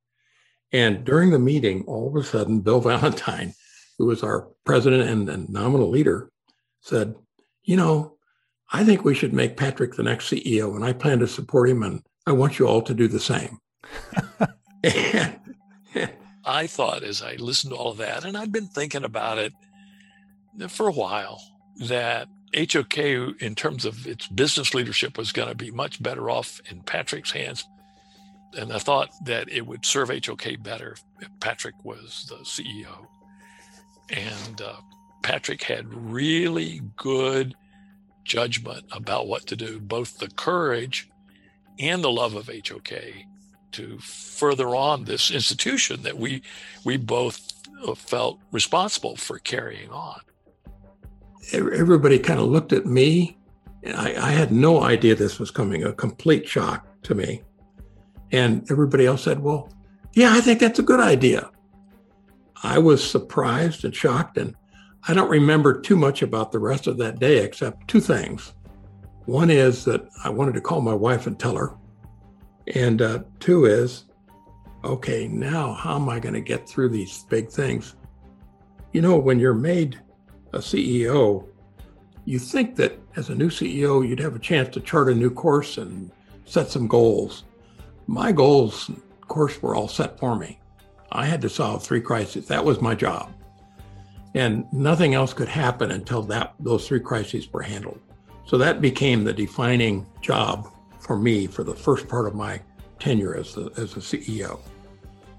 And 0.72 1.04
during 1.04 1.30
the 1.30 1.38
meeting, 1.38 1.84
all 1.86 2.08
of 2.08 2.16
a 2.16 2.26
sudden, 2.26 2.60
Bill 2.60 2.80
Valentine, 2.80 3.54
who 3.98 4.06
was 4.06 4.22
our 4.22 4.48
president 4.64 5.08
and, 5.08 5.28
and 5.28 5.48
nominal 5.50 5.90
leader, 5.90 6.30
said, 6.80 7.14
You 7.62 7.76
know, 7.76 8.16
I 8.72 8.84
think 8.84 9.04
we 9.04 9.14
should 9.14 9.32
make 9.32 9.56
Patrick 9.56 9.94
the 9.94 10.02
next 10.02 10.30
CEO, 10.30 10.74
and 10.74 10.84
I 10.84 10.92
plan 10.92 11.18
to 11.20 11.26
support 11.26 11.68
him, 11.68 11.82
and 11.82 12.02
I 12.26 12.32
want 12.32 12.58
you 12.58 12.66
all 12.66 12.82
to 12.82 12.94
do 12.94 13.08
the 13.08 13.20
same. 13.20 13.58
I 16.44 16.66
thought 16.66 17.02
as 17.02 17.22
I 17.22 17.34
listened 17.34 17.72
to 17.72 17.76
all 17.78 17.92
of 17.92 17.98
that, 17.98 18.24
and 18.24 18.36
I'd 18.36 18.52
been 18.52 18.66
thinking 18.66 19.04
about 19.04 19.38
it 19.38 19.52
for 20.68 20.88
a 20.88 20.92
while, 20.92 21.40
that 21.86 22.28
HOK, 22.54 22.98
in 22.98 23.54
terms 23.54 23.84
of 23.84 24.06
its 24.06 24.26
business 24.26 24.74
leadership, 24.74 25.16
was 25.16 25.32
going 25.32 25.48
to 25.48 25.54
be 25.54 25.70
much 25.70 26.02
better 26.02 26.28
off 26.28 26.60
in 26.70 26.82
Patrick's 26.82 27.32
hands 27.32 27.64
and 28.56 28.72
I 28.72 28.78
thought 28.78 29.10
that 29.24 29.48
it 29.50 29.66
would 29.66 29.84
serve 29.84 30.10
HOK 30.10 30.62
better 30.62 30.96
if 31.20 31.28
Patrick 31.40 31.74
was 31.84 32.26
the 32.28 32.36
CEO. 32.36 33.06
And 34.10 34.60
uh, 34.60 34.76
Patrick 35.22 35.62
had 35.62 35.92
really 35.92 36.82
good 36.96 37.54
judgment 38.24 38.84
about 38.92 39.28
what 39.28 39.46
to 39.46 39.56
do, 39.56 39.78
both 39.80 40.18
the 40.18 40.28
courage 40.30 41.08
and 41.78 42.02
the 42.02 42.10
love 42.10 42.34
of 42.34 42.48
HOK 42.48 42.92
to 43.72 43.98
further 43.98 44.74
on 44.74 45.04
this 45.04 45.30
institution 45.30 46.02
that 46.02 46.18
we 46.18 46.42
we 46.84 46.96
both 46.96 47.52
uh, 47.86 47.94
felt 47.94 48.40
responsible 48.50 49.16
for 49.16 49.38
carrying 49.38 49.90
on. 49.90 50.20
Everybody 51.52 52.18
kind 52.18 52.40
of 52.40 52.46
looked 52.46 52.72
at 52.72 52.86
me. 52.86 53.36
I, 53.86 54.14
I 54.14 54.30
had 54.30 54.52
no 54.52 54.82
idea 54.82 55.14
this 55.14 55.38
was 55.38 55.50
coming, 55.50 55.84
a 55.84 55.92
complete 55.92 56.48
shock 56.48 56.86
to 57.04 57.14
me. 57.14 57.42
And 58.30 58.70
everybody 58.70 59.06
else 59.06 59.24
said, 59.24 59.40
well, 59.40 59.72
yeah, 60.12 60.32
I 60.32 60.40
think 60.40 60.60
that's 60.60 60.78
a 60.78 60.84
good 60.84 61.00
idea. 61.00 61.50
I 62.62 62.78
was 62.78 63.08
surprised 63.08 63.84
and 63.84 63.94
shocked, 63.94 64.36
and 64.36 64.54
I 65.08 65.14
don't 65.14 65.30
remember 65.30 65.80
too 65.80 65.96
much 65.96 66.22
about 66.22 66.52
the 66.52 66.58
rest 66.58 66.86
of 66.86 66.98
that 66.98 67.18
day 67.18 67.38
except 67.38 67.88
two 67.88 68.00
things. 68.00 68.52
One 69.30 69.50
is 69.50 69.84
that 69.84 70.08
I 70.24 70.28
wanted 70.28 70.54
to 70.54 70.60
call 70.60 70.80
my 70.80 70.94
wife 70.94 71.26
and 71.26 71.38
tell 71.38 71.54
her. 71.54 71.76
And 72.74 73.00
uh, 73.00 73.20
two 73.38 73.66
is, 73.66 74.06
okay, 74.82 75.28
now 75.28 75.72
how 75.72 75.96
am 75.96 76.08
I 76.08 76.18
going 76.18 76.34
to 76.34 76.40
get 76.40 76.68
through 76.68 76.88
these 76.88 77.24
big 77.28 77.48
things? 77.48 77.94
You 78.92 79.02
know, 79.02 79.16
when 79.16 79.38
you're 79.38 79.54
made 79.54 80.00
a 80.52 80.58
CEO, 80.58 81.46
you 82.24 82.38
think 82.38 82.74
that 82.76 82.98
as 83.16 83.30
a 83.30 83.34
new 83.34 83.50
CEO, 83.50 84.06
you'd 84.06 84.18
have 84.18 84.34
a 84.34 84.40
chance 84.40 84.68
to 84.74 84.80
chart 84.80 85.08
a 85.08 85.14
new 85.14 85.30
course 85.30 85.78
and 85.78 86.10
set 86.44 86.68
some 86.68 86.88
goals 86.88 87.44
my 88.10 88.32
goals, 88.32 88.88
of 88.88 89.28
course, 89.28 89.62
were 89.62 89.76
all 89.76 89.86
set 89.86 90.18
for 90.18 90.34
me. 90.34 90.58
I 91.12 91.26
had 91.26 91.40
to 91.42 91.48
solve 91.48 91.84
three 91.84 92.00
crises. 92.00 92.48
That 92.48 92.64
was 92.64 92.80
my 92.80 92.96
job. 92.96 93.32
And 94.34 94.64
nothing 94.72 95.14
else 95.14 95.32
could 95.32 95.46
happen 95.46 95.92
until 95.92 96.22
that 96.24 96.54
those 96.58 96.88
three 96.88 96.98
crises 96.98 97.50
were 97.52 97.62
handled. 97.62 98.00
So 98.50 98.58
that 98.58 98.80
became 98.80 99.22
the 99.22 99.32
defining 99.32 100.04
job 100.20 100.72
for 100.98 101.16
me 101.16 101.46
for 101.46 101.62
the 101.62 101.72
first 101.72 102.08
part 102.08 102.26
of 102.26 102.34
my 102.34 102.60
tenure 102.98 103.36
as 103.36 103.54
the, 103.54 103.70
as 103.76 103.96
a 103.96 104.00
CEO. 104.00 104.58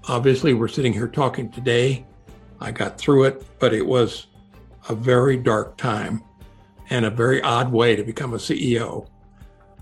Obviously, 0.08 0.54
we're 0.54 0.66
sitting 0.66 0.94
here 0.94 1.08
talking 1.08 1.50
today. 1.50 2.06
I 2.58 2.70
got 2.70 2.96
through 2.96 3.24
it, 3.24 3.44
but 3.58 3.74
it 3.74 3.84
was 3.84 4.28
a 4.88 4.94
very 4.94 5.36
dark 5.36 5.76
time 5.76 6.24
and 6.88 7.04
a 7.04 7.10
very 7.10 7.42
odd 7.42 7.70
way 7.70 7.94
to 7.96 8.02
become 8.02 8.32
a 8.32 8.38
CEO. 8.38 9.06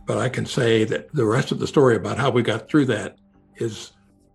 But 0.07 0.19
I 0.19 0.29
can 0.29 0.45
say 0.45 0.83
that 0.87 1.13
the 1.13 1.25
rest 1.25 1.53
of 1.53 1.61
the 1.61 1.69
story 1.69 1.95
about 1.95 2.19
how 2.19 2.31
we 2.31 2.43
got 2.43 2.69
through 2.69 2.87
that 2.87 3.17
is 3.59 3.93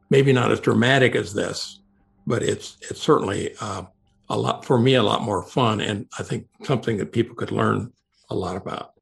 maybe 0.10 0.32
not 0.32 0.54
as 0.54 0.62
dramatic 0.62 1.18
as 1.18 1.34
this, 1.34 1.82
but 2.26 2.42
it's 2.42 2.78
it's 2.90 3.02
certainly 3.02 3.56
uh, 3.60 3.84
a 4.30 4.38
lot 4.38 4.64
for 4.64 4.80
me 4.80 4.96
a 4.96 5.04
lot 5.04 5.22
more 5.22 5.44
fun, 5.44 5.82
and 5.82 6.08
I 6.18 6.24
think 6.24 6.48
something 6.64 6.96
that 6.96 7.12
people 7.12 7.36
could 7.36 7.52
learn 7.52 7.92
a 8.30 8.36
lot 8.36 8.56
about. 8.56 8.94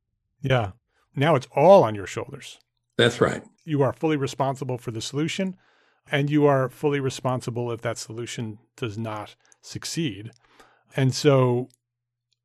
Yeah. 0.42 0.72
Now 1.16 1.36
it's 1.36 1.48
all 1.56 1.84
on 1.84 1.96
your 1.96 2.08
shoulders. 2.08 2.60
That's 2.98 3.22
right. 3.22 3.44
You 3.66 3.82
are 3.82 3.94
fully 3.94 4.18
responsible 4.18 4.78
for 4.78 4.92
the 4.92 5.02
solution, 5.02 5.56
and 6.12 6.30
you 6.30 6.46
are 6.46 6.70
fully 6.70 7.00
responsible 7.00 7.72
if 7.72 7.82
that 7.82 7.98
solution 7.98 8.60
does 8.76 8.98
not 8.98 9.36
succeed. 9.62 10.32
And 10.96 11.14
so 11.14 11.70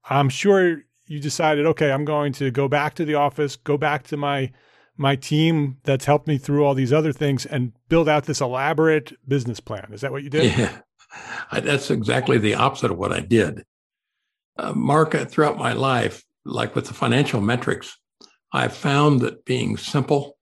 I'm 0.08 0.28
sure 0.28 0.82
you 1.06 1.20
decided, 1.20 1.66
okay, 1.66 1.90
I'm 1.90 2.04
going 2.04 2.32
to 2.34 2.50
go 2.50 2.68
back 2.68 2.94
to 2.94 3.04
the 3.04 3.14
office, 3.14 3.56
go 3.56 3.76
back 3.76 4.04
to 4.08 4.16
my 4.16 4.52
my 5.00 5.14
team 5.14 5.76
that's 5.84 6.06
helped 6.06 6.26
me 6.26 6.38
through 6.38 6.64
all 6.64 6.74
these 6.74 6.92
other 6.92 7.12
things 7.12 7.46
and 7.46 7.72
build 7.88 8.08
out 8.08 8.24
this 8.24 8.40
elaborate 8.40 9.12
business 9.28 9.60
plan. 9.60 9.90
Is 9.92 10.00
that 10.00 10.10
what 10.10 10.24
you 10.24 10.30
did? 10.30 10.58
Yeah, 10.58 10.80
I, 11.52 11.60
that's 11.60 11.88
exactly 11.90 12.36
the 12.36 12.54
opposite 12.54 12.90
of 12.90 12.98
what 12.98 13.12
I 13.12 13.20
did. 13.20 13.64
Uh, 14.56 14.72
Mark, 14.72 15.14
throughout 15.30 15.56
my 15.56 15.72
life, 15.72 16.24
like 16.48 16.74
with 16.74 16.86
the 16.86 16.94
financial 16.94 17.40
metrics, 17.40 17.98
I've 18.52 18.74
found 18.74 19.20
that 19.20 19.44
being 19.44 19.76
simple, 19.76 20.38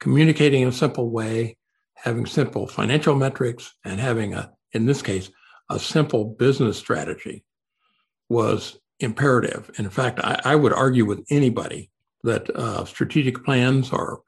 communicating 0.00 0.62
in 0.62 0.68
a 0.68 0.72
simple 0.72 1.10
way, 1.10 1.56
having 1.94 2.26
simple 2.26 2.66
financial 2.66 3.14
metrics, 3.14 3.74
and 3.84 4.00
having 4.00 4.34
a, 4.34 4.52
in 4.72 4.86
this 4.86 5.02
case, 5.02 5.30
a 5.68 5.78
simple 5.78 6.24
business 6.24 6.78
strategy 6.78 7.44
was 8.28 8.78
imperative. 9.00 9.70
In 9.78 9.90
fact, 9.90 10.20
I, 10.22 10.40
I 10.44 10.56
would 10.56 10.72
argue 10.72 11.04
with 11.04 11.24
anybody 11.30 11.90
that 12.22 12.48
uh, 12.50 12.84
strategic 12.84 13.44
plans 13.44 13.90
or 13.90 14.22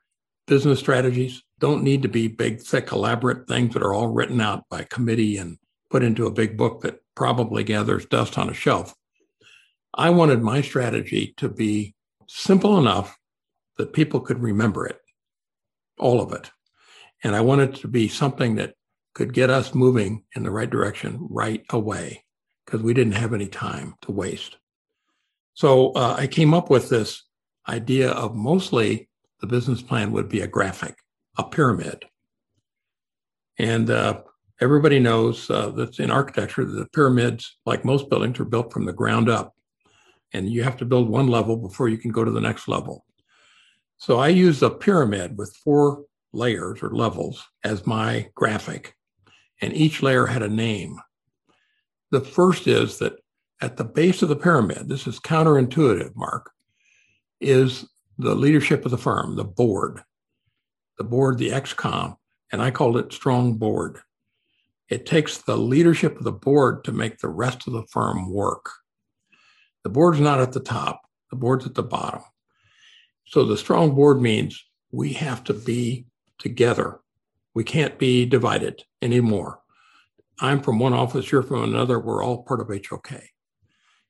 business 0.47 0.81
strategies 0.81 1.43
don't 1.61 1.85
need 1.85 2.03
to 2.03 2.09
be 2.09 2.29
big, 2.29 2.61
thick, 2.61 2.93
elaborate 2.93 3.47
things 3.47 3.73
that 3.75 3.83
are 3.83 3.95
all 3.95 4.09
written 4.09 4.41
out 4.41 4.65
by 4.69 4.83
committee 4.85 5.39
and 5.39 5.59
put 5.91 6.03
into 6.03 6.27
a 6.27 6.33
big 6.33 6.57
book 6.57 6.83
that 6.83 7.01
probably 7.15 7.63
gathers 7.63 8.05
dust 8.07 8.37
on 8.37 8.51
a 8.51 8.55
shelf. 8.55 8.95
I 9.95 10.11
wanted 10.11 10.43
my 10.43 10.61
strategy 10.61 11.35
to 11.37 11.49
be 11.49 11.95
simple 12.29 12.79
enough 12.79 13.17
that 13.79 13.93
people 13.93 14.21
could 14.21 14.43
remember 14.43 14.87
it, 14.87 14.99
all 15.99 16.21
of 16.21 16.33
it. 16.33 16.51
And 17.23 17.35
I 17.35 17.41
wanted 17.41 17.75
to 17.77 17.89
be 17.89 18.09
something 18.09 18.57
that 18.57 18.75
could 19.15 19.33
get 19.33 19.51
us 19.51 19.75
moving 19.75 20.25
in 20.35 20.43
the 20.43 20.51
right 20.51 20.69
direction 20.69 21.27
right 21.31 21.65
away 21.71 22.25
because 22.65 22.83
we 22.83 22.95
didn't 22.95 23.15
have 23.15 23.33
any 23.33 23.47
time 23.47 23.95
to 24.03 24.13
waste. 24.13 24.57
So 25.55 25.93
uh, 25.93 26.17
I 26.19 26.27
came 26.27 26.53
up 26.53 26.71
with 26.71 26.89
this 26.89 27.23
idea 27.69 28.11
of 28.11 28.35
mostly 28.35 29.09
the 29.41 29.47
business 29.47 29.83
plan 29.83 30.13
would 30.13 30.29
be 30.29 30.41
a 30.41 30.47
graphic, 30.47 30.97
a 31.39 31.45
pyramid. 31.45 32.05
And 33.59 33.89
uh, 33.89 34.23
Everybody 34.61 35.01
knows 35.01 35.51
uh, 35.51 35.71
that's 35.71 35.99
in 35.99 36.11
architecture 36.11 36.65
the 36.65 36.87
pyramids, 36.93 37.57
like 37.67 37.85
most 37.85 38.09
buildings, 38.09 38.39
are 38.39 38.45
built 38.45 38.73
from 38.73 38.85
the 38.85 38.93
ground 38.93 39.29
up. 39.29 39.54
And 40.35 40.51
you 40.51 40.65
have 40.65 40.77
to 40.79 40.85
build 40.85 41.09
one 41.09 41.29
level 41.29 41.57
before 41.57 41.89
you 41.89 41.97
can 41.97 42.11
go 42.11 42.25
to 42.25 42.31
the 42.31 42.41
next 42.41 42.69
level. 42.69 43.07
So 43.97 44.19
I 44.19 44.29
use 44.29 44.63
a 44.63 44.69
pyramid 44.69 45.39
with 45.39 45.57
four 45.65 46.05
layers 46.33 46.83
or 46.83 46.91
levels 46.91 47.43
as 47.63 47.87
my 47.87 48.29
graphic, 48.35 48.95
and 49.63 49.73
each 49.73 50.03
layer 50.03 50.27
had 50.27 50.43
a 50.43 50.49
name. 50.49 50.99
The 52.11 52.21
first 52.21 52.67
is 52.67 52.99
that 52.99 53.15
at 53.63 53.77
the 53.77 53.85
base 53.85 54.21
of 54.23 54.29
the 54.29 54.37
pyramid, 54.37 54.89
this 54.89 55.07
is 55.07 55.19
counterintuitive, 55.21 56.15
Mark, 56.17 56.51
is 57.41 57.87
the 58.19 58.35
leadership 58.35 58.85
of 58.85 58.91
the 58.91 58.99
firm, 58.99 59.37
the 59.37 59.45
board, 59.45 60.03
the 60.99 61.05
board, 61.05 61.39
the 61.39 61.51
XCOM, 61.51 62.17
and 62.53 62.61
I 62.61 62.71
called 62.71 62.97
it 62.97 63.13
strong 63.13 63.55
board. 63.55 64.01
It 64.89 65.07
takes 65.07 65.39
the 65.39 65.57
leadership 65.57 66.19
of 66.19 66.25
the 66.25 66.33
board 66.33 66.85
to 66.85 66.93
make 66.93 67.19
the 67.19 67.29
rest 67.29 67.67
of 67.67 67.73
the 67.73 67.87
firm 67.91 68.31
work. 68.31 68.71
The 69.85 69.91
board's 69.91 70.21
not 70.21 70.41
at 70.41 70.53
the 70.53 70.61
top, 70.61 71.03
the 71.31 71.37
board's 71.37 71.67
at 71.67 71.75
the 71.75 71.83
bottom. 71.83 72.23
So 73.27 73.45
the 73.45 73.57
strong 73.57 73.95
board 73.95 74.21
means 74.21 74.65
we 74.91 75.13
have 75.15 75.45
to 75.45 75.55
be 75.55 76.07
together. 76.39 77.01
We 77.55 77.65
can't 77.65 77.99
be 77.99 78.27
divided 78.27 78.83
anymore. 79.01 79.61
I'm 80.41 80.61
from 80.61 80.79
one 80.79 80.93
office, 80.93 81.31
you're 81.31 81.43
from 81.43 81.63
another. 81.63 82.01
We're 82.01 82.25
all 82.25 82.43
part 82.43 82.61
of 82.61 82.69
HOK. 82.69 83.13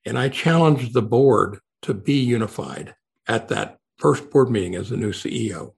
And 0.06 0.18
I 0.18 0.28
challenged 0.28 0.94
the 0.94 1.02
board 1.02 1.58
to 1.82 1.92
be 1.92 2.20
unified 2.20 2.94
at 3.28 3.48
that 3.48 3.78
first 3.98 4.30
board 4.30 4.50
meeting 4.50 4.74
as 4.74 4.90
the 4.90 4.96
new 4.96 5.12
CEO. 5.12 5.74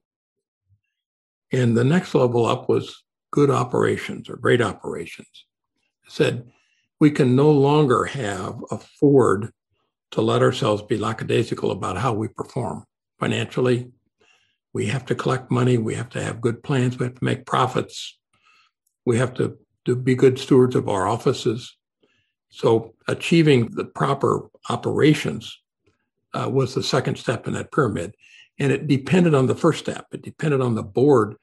And 1.51 1.75
the 1.75 1.83
next 1.83 2.13
level 2.15 2.45
up 2.45 2.69
was 2.69 3.03
good 3.31 3.49
operations 3.49 4.29
or 4.29 4.37
great 4.37 4.61
operations. 4.61 5.45
I 6.05 6.09
said, 6.09 6.49
we 6.99 7.11
can 7.11 7.35
no 7.35 7.51
longer 7.51 8.05
have 8.05 8.59
afford 8.71 9.51
to 10.11 10.21
let 10.21 10.41
ourselves 10.41 10.81
be 10.83 10.97
lackadaisical 10.97 11.71
about 11.71 11.97
how 11.97 12.13
we 12.13 12.27
perform 12.27 12.85
financially. 13.19 13.91
We 14.73 14.87
have 14.87 15.05
to 15.07 15.15
collect 15.15 15.51
money. 15.51 15.77
We 15.77 15.95
have 15.95 16.09
to 16.09 16.23
have 16.23 16.41
good 16.41 16.63
plans. 16.63 16.97
We 16.97 17.05
have 17.05 17.15
to 17.15 17.23
make 17.23 17.45
profits. 17.45 18.17
We 19.05 19.17
have 19.17 19.33
to, 19.35 19.57
to 19.85 19.95
be 19.95 20.15
good 20.15 20.37
stewards 20.37 20.75
of 20.75 20.87
our 20.87 21.07
offices. 21.07 21.75
So 22.49 22.93
achieving 23.07 23.71
the 23.71 23.85
proper 23.85 24.49
operations 24.69 25.57
uh, 26.33 26.49
was 26.49 26.73
the 26.73 26.83
second 26.83 27.17
step 27.17 27.47
in 27.47 27.53
that 27.53 27.71
pyramid. 27.71 28.15
And 28.59 28.71
it 28.71 28.87
depended 28.87 29.33
on 29.33 29.47
the 29.47 29.55
first 29.55 29.79
step. 29.79 30.07
It 30.11 30.21
depended 30.21 30.61
on 30.61 30.75
the 30.75 30.83
board 30.83 31.35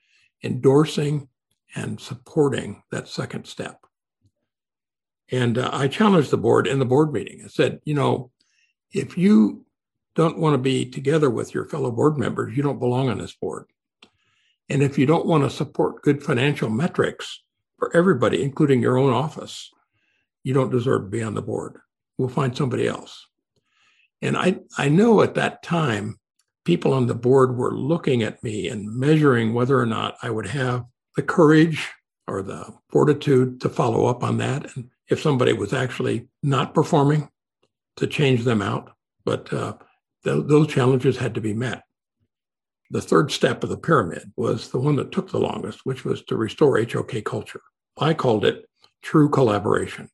endorsing 0.43 1.29
and 1.75 2.01
supporting 2.01 2.83
that 2.91 3.09
second 3.09 3.47
step. 3.47 3.85
And 5.31 5.59
uh, 5.59 5.71
I 5.73 5.89
challenged 5.89 6.31
the 6.31 6.37
board 6.37 6.67
in 6.67 6.79
the 6.79 6.85
board 6.85 7.13
meeting. 7.13 7.43
I 7.45 7.49
said, 7.49 7.81
you 7.85 7.95
know, 7.95 8.31
if 8.95 9.19
you 9.19 9.67
don't 10.15 10.39
want 10.39 10.55
to 10.55 10.59
be 10.59 10.87
together 10.87 11.29
with 11.29 11.53
your 11.53 11.67
fellow 11.67 11.91
board 11.91 12.17
members, 12.17 12.57
you 12.57 12.63
don't 12.63 12.79
belong 12.79 13.09
on 13.09 13.19
this 13.19 13.35
board. 13.35 13.67
And 14.69 14.83
if 14.83 14.97
you 14.97 15.05
don't 15.05 15.27
want 15.27 15.43
to 15.45 15.51
support 15.51 16.03
good 16.03 16.23
financial 16.23 16.71
metrics 16.71 17.43
for 17.79 17.95
everybody, 17.95 18.43
including 18.43 18.81
your 18.81 18.97
own 18.97 19.13
office, 19.13 19.71
you 20.45 20.55
don't 20.55 20.71
deserve 20.71 21.03
to 21.03 21.09
be 21.09 21.23
on 21.23 21.35
the 21.35 21.43
board. 21.43 21.79
We'll 22.17 22.29
find 22.29 22.57
somebody 22.57 22.87
else. 22.87 23.27
And 24.23 24.37
I, 24.37 24.61
I 24.79 24.89
know 24.89 25.21
at 25.23 25.35
that 25.35 25.63
time, 25.63 26.19
people 26.65 26.95
on 26.95 27.09
the 27.09 27.15
board 27.15 27.57
were 27.57 27.77
looking 27.77 28.23
at 28.23 28.43
me 28.43 28.69
and 28.69 28.97
measuring 28.97 29.53
whether 29.53 29.79
or 29.79 29.85
not 29.85 30.17
I 30.23 30.31
would 30.31 30.47
have 30.47 30.85
the 31.17 31.23
courage 31.23 31.91
or 32.27 32.43
the 32.43 32.73
fortitude 32.89 33.61
to 33.61 33.69
follow 33.69 34.07
up 34.07 34.23
on 34.23 34.39
that. 34.39 34.75
And 34.75 34.89
if 35.09 35.21
somebody 35.21 35.53
was 35.53 35.75
actually 35.75 36.29
not 36.43 36.73
performing, 36.73 37.29
to 37.97 38.07
change 38.07 38.45
them 38.45 38.63
out. 38.63 38.93
But 39.25 39.53
uh, 39.53 39.75
th- 40.25 40.45
those 40.47 40.69
challenges 40.69 41.17
had 41.17 41.35
to 41.35 41.41
be 41.41 41.55
met. 41.55 41.83
The 42.91 43.01
third 43.01 43.33
step 43.33 43.65
of 43.65 43.71
the 43.71 43.79
pyramid 43.79 44.33
was 44.37 44.71
the 44.71 44.79
one 44.79 44.97
that 44.97 45.13
took 45.13 45.31
the 45.31 45.41
longest, 45.41 45.81
which 45.85 46.05
was 46.05 46.23
to 46.25 46.37
restore 46.37 46.79
HOK 46.79 47.25
culture. 47.25 47.63
I 47.99 48.15
called 48.15 48.45
it 48.45 48.69
true 49.03 49.29
collaboration, 49.29 50.09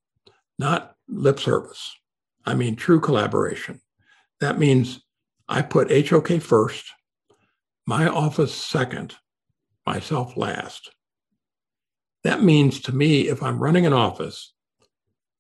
not 0.58 0.94
lip 1.08 1.40
service. 1.40 1.94
I 2.46 2.54
mean, 2.54 2.76
true 2.76 3.00
collaboration. 3.00 3.80
That 4.40 4.58
means 4.58 5.02
I 5.48 5.62
put 5.62 6.08
HOK 6.08 6.40
first, 6.40 6.90
my 7.86 8.06
office 8.06 8.54
second, 8.54 9.14
myself 9.86 10.36
last. 10.36 10.90
That 12.24 12.42
means 12.42 12.80
to 12.82 12.92
me, 12.92 13.28
if 13.28 13.42
I'm 13.42 13.62
running 13.62 13.86
an 13.86 13.92
office 13.92 14.54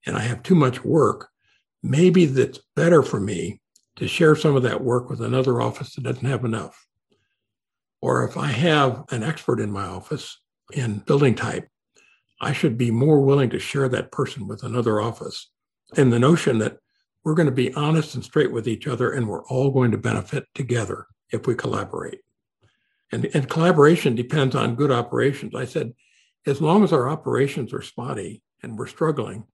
and 0.06 0.16
I 0.16 0.20
have 0.20 0.42
too 0.42 0.54
much 0.54 0.84
work, 0.84 1.29
maybe 1.82 2.26
that's 2.26 2.60
better 2.76 3.02
for 3.02 3.20
me 3.20 3.60
to 3.96 4.08
share 4.08 4.34
some 4.34 4.56
of 4.56 4.62
that 4.62 4.82
work 4.82 5.10
with 5.10 5.20
another 5.20 5.60
office 5.60 5.94
that 5.94 6.04
doesn't 6.04 6.26
have 6.26 6.44
enough. 6.44 6.86
Or 8.00 8.24
if 8.26 8.36
I 8.36 8.46
have 8.46 9.04
an 9.10 9.22
expert 9.22 9.60
in 9.60 9.70
my 9.70 9.84
office 9.84 10.40
in 10.72 10.98
building 11.00 11.34
type, 11.34 11.68
I 12.40 12.52
should 12.52 12.78
be 12.78 12.90
more 12.90 13.20
willing 13.20 13.50
to 13.50 13.58
share 13.58 13.88
that 13.90 14.10
person 14.10 14.48
with 14.48 14.62
another 14.62 15.00
office. 15.00 15.50
And 15.96 16.12
the 16.12 16.18
notion 16.18 16.58
that 16.58 16.78
we're 17.24 17.34
going 17.34 17.46
to 17.46 17.52
be 17.52 17.74
honest 17.74 18.14
and 18.14 18.24
straight 18.24 18.52
with 18.52 18.66
each 18.66 18.86
other 18.86 19.12
and 19.12 19.28
we're 19.28 19.44
all 19.46 19.70
going 19.70 19.90
to 19.90 19.98
benefit 19.98 20.44
together 20.54 21.06
if 21.30 21.46
we 21.46 21.54
collaborate. 21.54 22.20
And, 23.12 23.28
and 23.34 23.50
collaboration 23.50 24.14
depends 24.14 24.54
on 24.54 24.76
good 24.76 24.90
operations. 24.90 25.54
I 25.54 25.66
said, 25.66 25.92
as 26.46 26.60
long 26.60 26.84
as 26.84 26.92
our 26.92 27.08
operations 27.08 27.74
are 27.74 27.82
spotty 27.82 28.42
and 28.62 28.78
we're 28.78 28.86
struggling, 28.86 29.44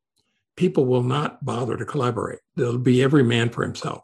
people 0.57 0.87
will 0.87 1.03
not 1.03 1.45
bother 1.45 1.77
to 1.77 1.85
collaborate. 1.85 2.40
They'll 2.57 2.79
be 2.79 3.03
every 3.03 3.23
man 3.23 3.51
for 3.51 3.62
himself. 3.62 4.03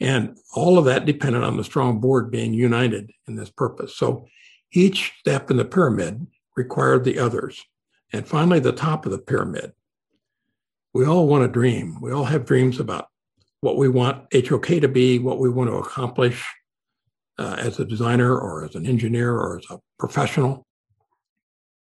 And 0.00 0.36
all 0.54 0.78
of 0.78 0.86
that 0.86 1.06
depended 1.06 1.44
on 1.44 1.56
the 1.56 1.64
strong 1.64 2.00
board 2.00 2.30
being 2.30 2.52
united 2.52 3.12
in 3.28 3.36
this 3.36 3.50
purpose. 3.50 3.96
So 3.96 4.26
each 4.72 5.12
step 5.20 5.50
in 5.50 5.56
the 5.56 5.64
pyramid 5.64 6.26
required 6.56 7.04
the 7.04 7.18
others. 7.18 7.62
And 8.12 8.26
finally, 8.26 8.60
the 8.60 8.72
top 8.72 9.06
of 9.06 9.12
the 9.12 9.18
pyramid. 9.18 9.72
We 10.92 11.06
all 11.06 11.26
want 11.26 11.44
a 11.44 11.48
dream. 11.48 12.00
We 12.00 12.12
all 12.12 12.24
have 12.24 12.44
dreams 12.44 12.80
about 12.80 13.08
what 13.60 13.76
we 13.76 13.88
want 13.88 14.26
HOK 14.32 14.66
to 14.66 14.88
be, 14.88 15.18
what 15.18 15.38
we 15.38 15.48
want 15.48 15.70
to 15.70 15.76
accomplish 15.76 16.44
uh, 17.38 17.56
as 17.58 17.80
a 17.80 17.84
designer 17.84 18.38
or 18.38 18.64
as 18.64 18.74
an 18.74 18.86
engineer 18.86 19.32
or 19.32 19.58
as 19.58 19.64
a 19.70 19.78
professional. 19.98 20.66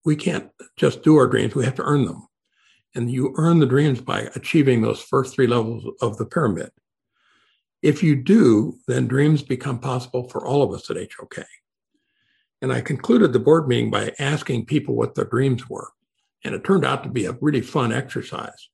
We 0.04 0.16
can't 0.16 0.50
just 0.76 1.02
do 1.02 1.16
our 1.16 1.26
dreams, 1.26 1.54
we 1.54 1.64
have 1.64 1.74
to 1.74 1.82
earn 1.82 2.04
them. 2.04 2.26
And 2.96 3.10
you 3.10 3.34
earn 3.36 3.58
the 3.58 3.66
dreams 3.66 4.00
by 4.00 4.30
achieving 4.34 4.80
those 4.80 5.02
first 5.02 5.34
three 5.34 5.46
levels 5.46 5.84
of 6.00 6.16
the 6.16 6.24
pyramid. 6.24 6.70
If 7.82 8.02
you 8.02 8.16
do, 8.16 8.78
then 8.88 9.06
dreams 9.06 9.42
become 9.42 9.78
possible 9.78 10.28
for 10.30 10.46
all 10.46 10.62
of 10.62 10.72
us 10.72 10.90
at 10.90 10.96
HOK. 10.96 11.44
And 12.62 12.72
I 12.72 12.80
concluded 12.80 13.34
the 13.34 13.38
board 13.38 13.68
meeting 13.68 13.90
by 13.90 14.14
asking 14.18 14.64
people 14.64 14.96
what 14.96 15.14
their 15.14 15.26
dreams 15.26 15.68
were. 15.68 15.92
And 16.42 16.54
it 16.54 16.64
turned 16.64 16.86
out 16.86 17.04
to 17.04 17.10
be 17.10 17.26
a 17.26 17.36
really 17.40 17.60
fun 17.60 17.92
exercise. 17.92 18.70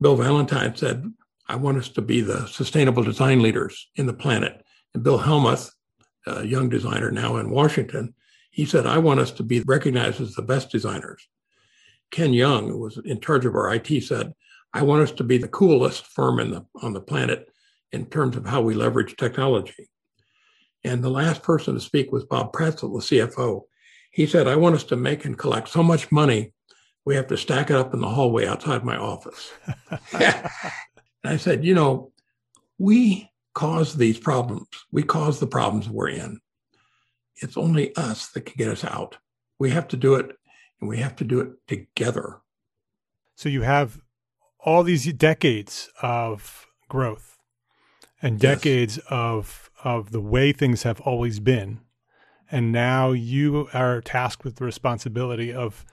Bill 0.00 0.16
Valentine 0.16 0.74
said, 0.74 1.04
I 1.46 1.56
want 1.56 1.76
us 1.76 1.90
to 1.90 2.00
be 2.00 2.22
the 2.22 2.46
sustainable 2.46 3.02
design 3.02 3.42
leaders 3.42 3.90
in 3.96 4.06
the 4.06 4.14
planet. 4.14 4.64
And 4.94 5.02
Bill 5.02 5.18
Hellmuth, 5.18 5.70
a 6.26 6.46
young 6.46 6.70
designer 6.70 7.10
now 7.10 7.36
in 7.36 7.50
Washington, 7.50 8.14
he 8.50 8.64
said, 8.64 8.86
I 8.86 8.96
want 8.96 9.20
us 9.20 9.30
to 9.32 9.42
be 9.42 9.60
recognized 9.60 10.22
as 10.22 10.34
the 10.34 10.42
best 10.42 10.70
designers. 10.70 11.28
Ken 12.10 12.32
Young, 12.32 12.68
who 12.68 12.78
was 12.78 12.98
in 13.04 13.20
charge 13.20 13.46
of 13.46 13.54
our 13.54 13.74
IT, 13.74 14.02
said, 14.02 14.34
I 14.72 14.82
want 14.82 15.02
us 15.02 15.12
to 15.12 15.24
be 15.24 15.38
the 15.38 15.48
coolest 15.48 16.06
firm 16.06 16.38
in 16.40 16.50
the, 16.50 16.64
on 16.82 16.92
the 16.92 17.00
planet 17.00 17.48
in 17.92 18.06
terms 18.06 18.36
of 18.36 18.46
how 18.46 18.62
we 18.62 18.74
leverage 18.74 19.16
technology. 19.16 19.90
And 20.84 21.02
the 21.02 21.10
last 21.10 21.42
person 21.42 21.74
to 21.74 21.80
speak 21.80 22.12
was 22.12 22.24
Bob 22.24 22.52
Pratzel, 22.52 23.08
the 23.08 23.18
CFO. 23.18 23.62
He 24.12 24.26
said, 24.26 24.46
I 24.46 24.56
want 24.56 24.74
us 24.76 24.84
to 24.84 24.96
make 24.96 25.24
and 25.24 25.38
collect 25.38 25.68
so 25.68 25.82
much 25.82 26.10
money, 26.10 26.52
we 27.04 27.14
have 27.14 27.26
to 27.28 27.36
stack 27.36 27.70
it 27.70 27.76
up 27.76 27.94
in 27.94 28.00
the 28.00 28.08
hallway 28.08 28.46
outside 28.46 28.84
my 28.84 28.96
office. 28.96 29.50
and 30.12 30.52
I 31.24 31.36
said, 31.36 31.64
you 31.64 31.74
know, 31.74 32.12
we 32.78 33.30
cause 33.54 33.96
these 33.96 34.18
problems. 34.18 34.68
We 34.92 35.02
cause 35.02 35.40
the 35.40 35.46
problems 35.46 35.88
we're 35.88 36.10
in. 36.10 36.40
It's 37.36 37.56
only 37.56 37.94
us 37.96 38.28
that 38.28 38.42
can 38.42 38.54
get 38.56 38.68
us 38.68 38.84
out. 38.84 39.16
We 39.58 39.70
have 39.70 39.88
to 39.88 39.96
do 39.96 40.14
it, 40.14 40.36
and 40.80 40.88
we 40.88 40.98
have 40.98 41.16
to 41.16 41.24
do 41.24 41.40
it 41.40 41.66
together. 41.66 42.38
So 43.34 43.48
you 43.48 43.62
have 43.62 44.00
all 44.58 44.82
these 44.82 45.12
decades 45.12 45.90
of 46.02 46.66
growth 46.88 47.38
and 48.20 48.38
decades 48.38 48.96
yes. 48.96 49.06
of 49.08 49.70
of 49.82 50.12
the 50.12 50.20
way 50.20 50.52
things 50.52 50.82
have 50.82 51.00
always 51.00 51.40
been. 51.40 51.80
And 52.50 52.72
now 52.72 53.12
you 53.12 53.68
are 53.72 54.00
tasked 54.00 54.44
with 54.44 54.56
the 54.56 54.64
responsibility 54.64 55.52
of 55.52 55.86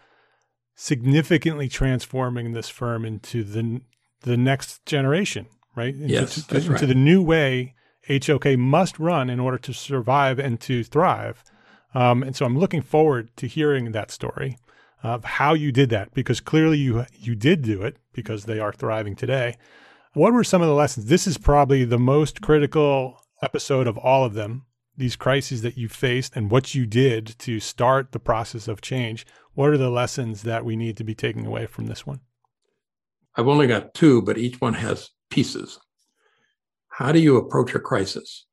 significantly 0.75 1.69
transforming 1.69 2.51
this 2.51 2.67
firm 2.67 3.05
into 3.05 3.43
the 3.43 3.81
the 4.21 4.35
next 4.35 4.85
generation 4.85 5.47
right? 5.77 5.93
Into, 5.93 6.07
yes, 6.07 6.35
to, 6.35 6.47
that's 6.47 6.65
into 6.65 6.71
right. 6.71 6.87
the 6.87 6.95
new 6.95 7.21
way 7.21 7.75
HOK 8.09 8.57
must 8.57 8.99
run 8.99 9.29
in 9.29 9.39
order 9.39 9.57
to 9.59 9.73
survive 9.73 10.39
and 10.39 10.59
to 10.61 10.83
thrive. 10.83 11.43
Um, 11.93 12.23
and 12.23 12.35
so 12.35 12.45
I'm 12.45 12.57
looking 12.57 12.81
forward 12.81 13.29
to 13.37 13.47
hearing 13.47 13.91
that 13.91 14.11
story. 14.11 14.57
Of 15.03 15.23
how 15.23 15.53
you 15.53 15.71
did 15.71 15.89
that 15.89 16.13
because 16.13 16.39
clearly 16.39 16.77
you 16.77 17.05
you 17.13 17.35
did 17.35 17.61
do 17.61 17.81
it 17.81 17.97
because 18.13 18.45
they 18.45 18.59
are 18.59 18.73
thriving 18.73 19.15
today. 19.15 19.55
What 20.13 20.33
were 20.33 20.43
some 20.43 20.61
of 20.61 20.67
the 20.67 20.73
lessons? 20.73 21.05
This 21.05 21.27
is 21.27 21.37
probably 21.37 21.85
the 21.85 21.99
most 21.99 22.41
critical 22.41 23.21
episode 23.41 23.87
of 23.87 23.97
all 23.97 24.25
of 24.25 24.33
them. 24.33 24.65
These 24.95 25.15
crises 25.15 25.61
that 25.61 25.77
you 25.77 25.89
faced 25.89 26.35
and 26.35 26.49
what 26.49 26.73
you 26.73 26.87
did 26.87 27.37
to 27.39 27.59
start 27.59 28.11
the 28.11 28.19
process 28.19 28.67
of 28.67 28.81
change. 28.81 29.27
What 29.53 29.69
are 29.69 29.77
the 29.77 29.91
lessons 29.91 30.41
that 30.41 30.65
we 30.65 30.75
need 30.75 30.97
to 30.97 31.03
be 31.03 31.13
taking 31.13 31.45
away 31.45 31.67
from 31.67 31.85
this 31.85 32.05
one? 32.05 32.21
I've 33.35 33.47
only 33.47 33.67
got 33.67 33.93
two, 33.93 34.23
but 34.23 34.39
each 34.39 34.59
one 34.59 34.73
has 34.73 35.11
pieces. 35.29 35.79
How 36.89 37.11
do 37.11 37.19
you 37.19 37.37
approach 37.37 37.75
a 37.75 37.79
crisis? 37.79 38.47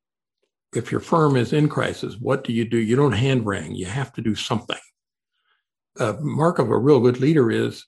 If 0.75 0.91
your 0.91 1.01
firm 1.01 1.35
is 1.35 1.51
in 1.51 1.67
crisis, 1.67 2.17
what 2.19 2.43
do 2.43 2.53
you 2.53 2.63
do? 2.63 2.77
You 2.77 2.95
don't 2.95 3.13
hand 3.13 3.47
wring, 3.47 3.73
you 3.73 3.87
have 3.87 4.13
to 4.13 4.21
do 4.21 4.35
something. 4.35 4.77
A 5.97 6.13
mark 6.13 6.59
of 6.59 6.69
a 6.69 6.77
real 6.77 6.99
good 6.99 7.19
leader 7.19 7.51
is 7.51 7.85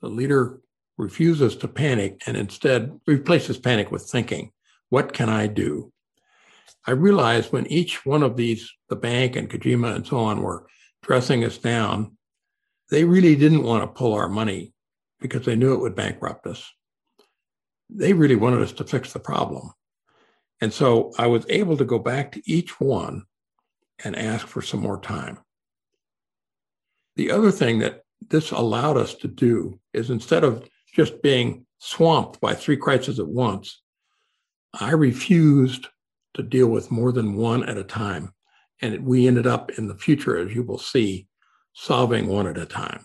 the 0.00 0.08
leader 0.08 0.60
refuses 0.98 1.56
to 1.56 1.68
panic 1.68 2.22
and 2.26 2.36
instead 2.36 2.98
replaces 3.06 3.58
panic 3.58 3.90
with 3.90 4.02
thinking. 4.02 4.52
What 4.90 5.12
can 5.12 5.28
I 5.28 5.46
do? 5.46 5.92
I 6.86 6.92
realized 6.92 7.52
when 7.52 7.66
each 7.66 8.04
one 8.04 8.22
of 8.22 8.36
these, 8.36 8.70
the 8.88 8.96
bank 8.96 9.36
and 9.36 9.48
Kajima 9.48 9.94
and 9.94 10.06
so 10.06 10.18
on, 10.18 10.42
were 10.42 10.66
dressing 11.02 11.44
us 11.44 11.58
down, 11.58 12.16
they 12.90 13.04
really 13.04 13.36
didn't 13.36 13.62
want 13.62 13.82
to 13.82 13.98
pull 13.98 14.14
our 14.14 14.28
money 14.28 14.72
because 15.20 15.44
they 15.44 15.56
knew 15.56 15.72
it 15.72 15.80
would 15.80 15.94
bankrupt 15.94 16.46
us. 16.46 16.70
They 17.88 18.12
really 18.12 18.36
wanted 18.36 18.62
us 18.62 18.72
to 18.72 18.84
fix 18.84 19.12
the 19.12 19.20
problem. 19.20 19.70
And 20.60 20.72
so 20.72 21.12
I 21.18 21.26
was 21.26 21.46
able 21.48 21.76
to 21.76 21.84
go 21.84 21.98
back 21.98 22.32
to 22.32 22.42
each 22.44 22.80
one 22.80 23.24
and 24.04 24.14
ask 24.14 24.46
for 24.46 24.62
some 24.62 24.80
more 24.80 25.00
time. 25.00 25.38
The 27.16 27.30
other 27.30 27.50
thing 27.50 27.78
that 27.80 28.02
this 28.28 28.50
allowed 28.50 28.96
us 28.96 29.14
to 29.16 29.28
do 29.28 29.78
is 29.92 30.10
instead 30.10 30.44
of 30.44 30.68
just 30.94 31.22
being 31.22 31.66
swamped 31.78 32.40
by 32.40 32.54
three 32.54 32.76
crises 32.76 33.18
at 33.18 33.28
once, 33.28 33.82
I 34.74 34.92
refused 34.92 35.88
to 36.34 36.42
deal 36.42 36.68
with 36.68 36.90
more 36.90 37.12
than 37.12 37.36
one 37.36 37.68
at 37.68 37.76
a 37.76 37.84
time. 37.84 38.32
And 38.80 39.04
we 39.04 39.26
ended 39.26 39.46
up 39.46 39.70
in 39.72 39.86
the 39.86 39.96
future, 39.96 40.38
as 40.38 40.54
you 40.54 40.62
will 40.62 40.78
see, 40.78 41.26
solving 41.74 42.26
one 42.26 42.46
at 42.46 42.58
a 42.58 42.66
time. 42.66 43.04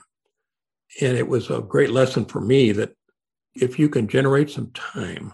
And 1.01 1.17
it 1.17 1.27
was 1.27 1.49
a 1.49 1.61
great 1.61 1.91
lesson 1.91 2.25
for 2.25 2.41
me 2.41 2.71
that 2.73 2.93
if 3.55 3.77
you 3.77 3.89
can 3.89 4.07
generate 4.07 4.49
some 4.49 4.71
time, 4.71 5.33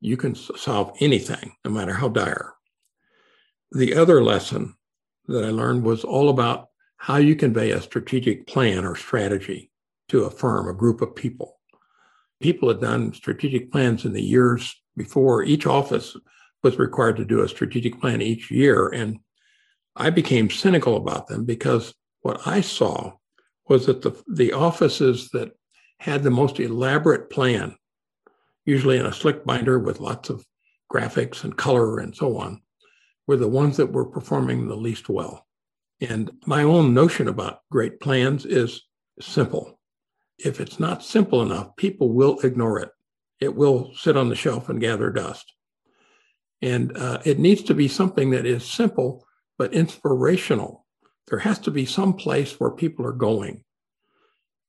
you 0.00 0.16
can 0.16 0.34
solve 0.34 0.96
anything, 1.00 1.54
no 1.64 1.70
matter 1.70 1.92
how 1.92 2.08
dire. 2.08 2.54
The 3.72 3.94
other 3.94 4.22
lesson 4.22 4.74
that 5.26 5.44
I 5.44 5.50
learned 5.50 5.84
was 5.84 6.04
all 6.04 6.28
about 6.28 6.67
how 6.98 7.16
you 7.16 7.34
convey 7.34 7.70
a 7.70 7.80
strategic 7.80 8.46
plan 8.46 8.84
or 8.84 8.94
strategy 8.94 9.70
to 10.08 10.24
a 10.24 10.30
firm, 10.30 10.68
a 10.68 10.74
group 10.74 11.00
of 11.00 11.16
people 11.16 11.58
people 12.40 12.68
had 12.68 12.80
done 12.80 13.12
strategic 13.12 13.70
plans 13.72 14.04
in 14.04 14.12
the 14.12 14.22
years 14.22 14.80
before. 14.96 15.42
Each 15.42 15.66
office 15.66 16.16
was 16.62 16.78
required 16.78 17.16
to 17.16 17.24
do 17.24 17.40
a 17.42 17.48
strategic 17.48 18.00
plan 18.00 18.22
each 18.22 18.50
year. 18.50 18.88
And 18.88 19.18
I 19.96 20.10
became 20.10 20.50
cynical 20.50 20.96
about 20.96 21.26
them 21.26 21.44
because 21.44 21.94
what 22.22 22.46
I 22.46 22.60
saw 22.60 23.14
was 23.68 23.86
that 23.86 24.02
the, 24.02 24.20
the 24.28 24.52
offices 24.52 25.30
that 25.30 25.52
had 25.98 26.22
the 26.22 26.30
most 26.30 26.60
elaborate 26.60 27.30
plan, 27.30 27.76
usually 28.64 28.98
in 28.98 29.06
a 29.06 29.12
slick 29.12 29.44
binder 29.44 29.78
with 29.78 30.00
lots 30.00 30.30
of 30.30 30.44
graphics 30.92 31.44
and 31.44 31.56
color 31.56 31.98
and 31.98 32.14
so 32.14 32.38
on, 32.38 32.62
were 33.26 33.36
the 33.36 33.48
ones 33.48 33.76
that 33.76 33.92
were 33.92 34.06
performing 34.06 34.68
the 34.68 34.76
least 34.76 35.08
well. 35.08 35.46
And 36.00 36.30
my 36.46 36.62
own 36.62 36.94
notion 36.94 37.28
about 37.28 37.60
great 37.70 38.00
plans 38.00 38.46
is 38.46 38.82
simple 39.20 39.78
if 40.38 40.60
it's 40.60 40.78
not 40.78 41.02
simple 41.02 41.42
enough, 41.42 41.74
people 41.76 42.12
will 42.12 42.38
ignore 42.40 42.78
it. 42.78 42.90
It 43.40 43.54
will 43.54 43.92
sit 43.94 44.16
on 44.16 44.28
the 44.28 44.36
shelf 44.36 44.68
and 44.68 44.80
gather 44.80 45.10
dust. 45.10 45.52
And 46.62 46.96
uh, 46.96 47.18
it 47.24 47.38
needs 47.38 47.62
to 47.64 47.74
be 47.74 47.88
something 47.88 48.30
that 48.30 48.46
is 48.46 48.64
simple 48.64 49.26
but 49.58 49.74
inspirational. 49.74 50.86
There 51.26 51.40
has 51.40 51.58
to 51.60 51.70
be 51.70 51.84
some 51.84 52.14
place 52.14 52.58
where 52.58 52.70
people 52.70 53.04
are 53.06 53.12
going. 53.12 53.64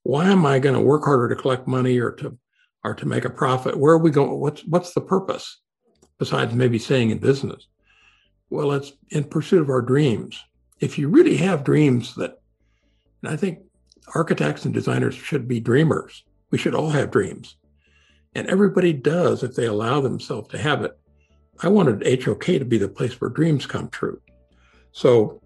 Why 0.04 0.30
am 0.30 0.46
I 0.46 0.60
going 0.60 0.76
to 0.76 0.82
work 0.82 1.04
harder 1.04 1.30
to 1.34 1.42
collect 1.42 1.68
money 1.68 2.00
or 2.00 2.12
to 2.14 2.38
or 2.84 2.94
to 2.96 3.08
make 3.08 3.26
a 3.26 3.30
profit? 3.30 3.78
Where 3.78 3.94
are 3.94 4.00
we 4.00 4.12
going? 4.12 4.40
What's 4.40 4.66
what's 4.66 4.94
the 4.94 5.02
purpose 5.02 5.62
besides 6.18 6.54
maybe 6.54 6.80
staying 6.80 7.12
in 7.12 7.20
business? 7.20 7.68
Well, 8.50 8.72
it's 8.72 8.94
in 9.10 9.26
pursuit 9.26 9.62
of 9.62 9.70
our 9.70 9.82
dreams. 9.82 10.44
If 10.80 10.98
you 10.98 11.10
really 11.10 11.38
have 11.38 11.64
dreams 11.64 12.16
that, 12.16 12.40
and 13.22 13.32
I 13.32 13.36
think 13.36 13.60
architects 14.16 14.66
and 14.66 14.74
designers 14.74 15.16
should 15.16 15.48
be 15.48 15.60
dreamers. 15.60 16.24
We 16.52 16.58
should 16.58 16.76
all 16.76 16.90
have 16.90 17.12
dreams. 17.12 17.56
And 18.36 18.48
everybody 18.48 18.94
does 18.94 19.44
if 19.44 19.56
they 19.56 19.66
allow 19.66 20.02
themselves 20.02 20.50
to 20.50 20.58
have 20.58 20.84
it. 20.84 20.98
I 21.62 21.68
wanted 21.68 22.24
HOK 22.24 22.46
to 22.46 22.66
be 22.66 22.78
the 22.78 22.88
place 22.88 23.20
where 23.20 23.30
dreams 23.30 23.66
come 23.66 23.90
true. 23.90 24.22
So 24.92 25.42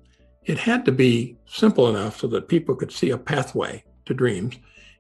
it 0.46 0.58
had 0.58 0.86
to 0.86 0.92
be 0.92 1.38
simple 1.46 1.90
enough 1.90 2.20
so 2.20 2.28
that 2.28 2.48
people 2.48 2.76
could 2.76 2.92
see 2.92 3.10
a 3.10 3.18
pathway 3.18 3.84
to 4.06 4.14
dreams. 4.14 4.58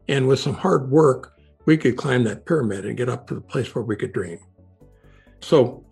And 0.07 0.27
with 0.27 0.39
some 0.39 0.53
hard 0.53 0.89
work, 0.89 1.33
we 1.65 1.77
could 1.77 1.97
climb 1.97 2.23
that 2.23 2.45
pyramid 2.45 2.85
and 2.85 2.97
get 2.97 3.09
up 3.09 3.27
to 3.27 3.35
the 3.35 3.41
place 3.41 3.73
where 3.73 3.83
we 3.83 3.95
could 3.95 4.13
dream. 4.13 4.39
So 5.41 5.85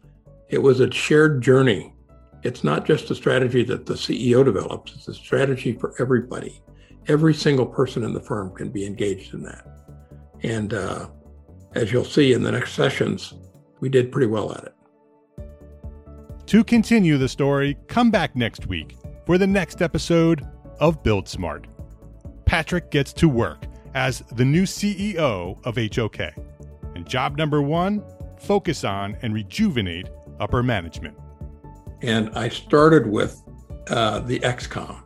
it 0.50 0.58
was 0.58 0.80
a 0.80 0.92
shared 0.92 1.42
journey. 1.42 1.94
It's 2.44 2.64
not 2.64 2.86
just 2.86 3.12
a 3.12 3.16
strategy 3.16 3.64
that 3.66 3.86
the 3.86 3.94
CEO 3.94 4.44
develops, 4.44 4.94
it's 4.96 5.08
a 5.08 5.14
strategy 5.14 5.74
for 5.74 5.94
everybody 6.00 6.62
every 7.08 7.34
single 7.34 7.66
person 7.66 8.04
in 8.04 8.14
the 8.14 8.20
firm 8.20 8.54
can 8.56 8.70
be 8.70 8.86
engaged 8.86 9.34
in 9.34 9.44
that. 9.44 9.66
And 10.44 10.74
uh, 10.74 11.10
as 11.76 11.92
you'll 11.92 12.06
see 12.06 12.34
in 12.34 12.44
the 12.44 12.52
next 12.52 12.74
sessions, 12.74 13.34
we 13.80 13.90
did 13.90 14.12
pretty 14.12 14.28
well 14.28 14.54
at 14.54 14.64
it. 14.66 14.76
To 16.48 16.64
continue 16.64 17.18
the 17.18 17.30
story, 17.30 17.78
come 17.88 18.12
back 18.12 18.36
next 18.36 18.68
week 18.68 18.98
for 19.26 19.38
the 19.38 19.48
next 19.48 19.82
episode 19.82 20.46
of 20.80 21.02
Build 21.04 21.28
Smart. 21.28 21.68
Patrick 22.46 22.92
gets 22.92 23.14
to 23.14 23.30
work 23.30 23.66
as 23.94 24.24
the 24.34 24.46
new 24.46 24.64
CEO 24.64 25.60
of 25.66 25.78
HOK. 25.96 26.20
And 26.96 27.08
job 27.08 27.38
number 27.38 27.62
one 27.62 28.04
focus 28.38 28.84
on 28.84 29.16
and 29.22 29.34
rejuvenate 29.34 30.10
upper 30.40 30.64
management. 30.64 31.16
And 32.02 32.30
I 32.36 32.50
started 32.50 33.08
with 33.08 33.42
uh, 33.90 34.20
the 34.20 34.40
XCOM 34.40 35.02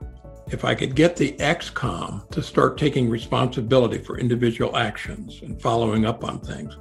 if 0.52 0.64
I 0.64 0.76
could 0.76 0.96
get 0.96 1.16
the 1.16 1.32
XCOM 1.34 2.30
to 2.30 2.44
start 2.44 2.78
taking 2.78 3.10
responsibility 3.10 3.98
for 3.98 4.20
individual 4.20 4.78
actions 4.78 5.42
and 5.42 5.60
following 5.60 6.06
up 6.06 6.24
on 6.24 6.40
things, 6.40 6.78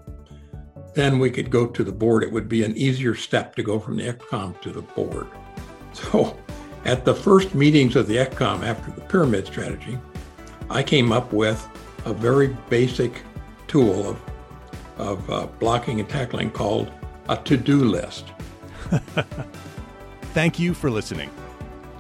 then 0.95 1.19
we 1.19 1.31
could 1.31 1.51
go 1.51 1.67
to 1.67 1.83
the 1.83 1.93
board. 1.93 2.23
It 2.23 2.31
would 2.31 2.49
be 2.49 2.63
an 2.63 2.77
easier 2.77 3.15
step 3.15 3.57
to 3.57 3.63
go 3.63 3.79
from 3.79 3.97
the 3.97 4.13
XCOM 4.13 4.61
to 4.63 4.71
the 4.71 4.83
board. 4.83 5.27
So 5.95 6.37
at 6.85 7.05
the 7.05 7.15
first 7.15 7.55
meetings 7.55 7.95
of 7.95 8.09
the 8.09 8.17
XCOM 8.17 8.65
after 8.65 8.91
the 8.91 9.01
pyramid 9.03 9.47
strategy, 9.47 9.97
I 10.69 10.83
came 10.83 11.13
up 11.13 11.33
with 11.33 11.69
a 12.05 12.13
very 12.13 12.49
basic 12.69 13.23
tool 13.69 14.09
of, 14.09 14.21
of 14.99 15.31
uh, 15.31 15.47
blocking 15.61 16.01
and 16.01 16.09
tackling 16.09 16.51
called 16.51 16.91
a 17.29 17.37
to-do 17.37 17.85
list. 17.85 18.25
Thank 20.35 20.59
you 20.59 20.75
for 20.75 20.91
listening. 20.91 21.31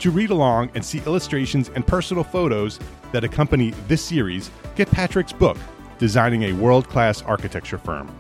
To 0.01 0.11
read 0.11 0.31
along 0.31 0.73
and 0.75 0.85
see 0.85 0.99
illustrations 1.07 1.68
and 1.68 1.87
personal 1.87 2.25
photos 2.25 2.81
that 3.12 3.23
accompany 3.23 3.70
this 3.87 4.05
series, 4.05 4.51
get 4.75 4.90
Patrick's 4.90 5.33
book, 5.33 5.57
Designing 6.01 6.42
a 6.42 6.53
World 6.53 6.88
Class 6.88 7.23
Architecture 7.23 7.79
Firm. 7.79 8.12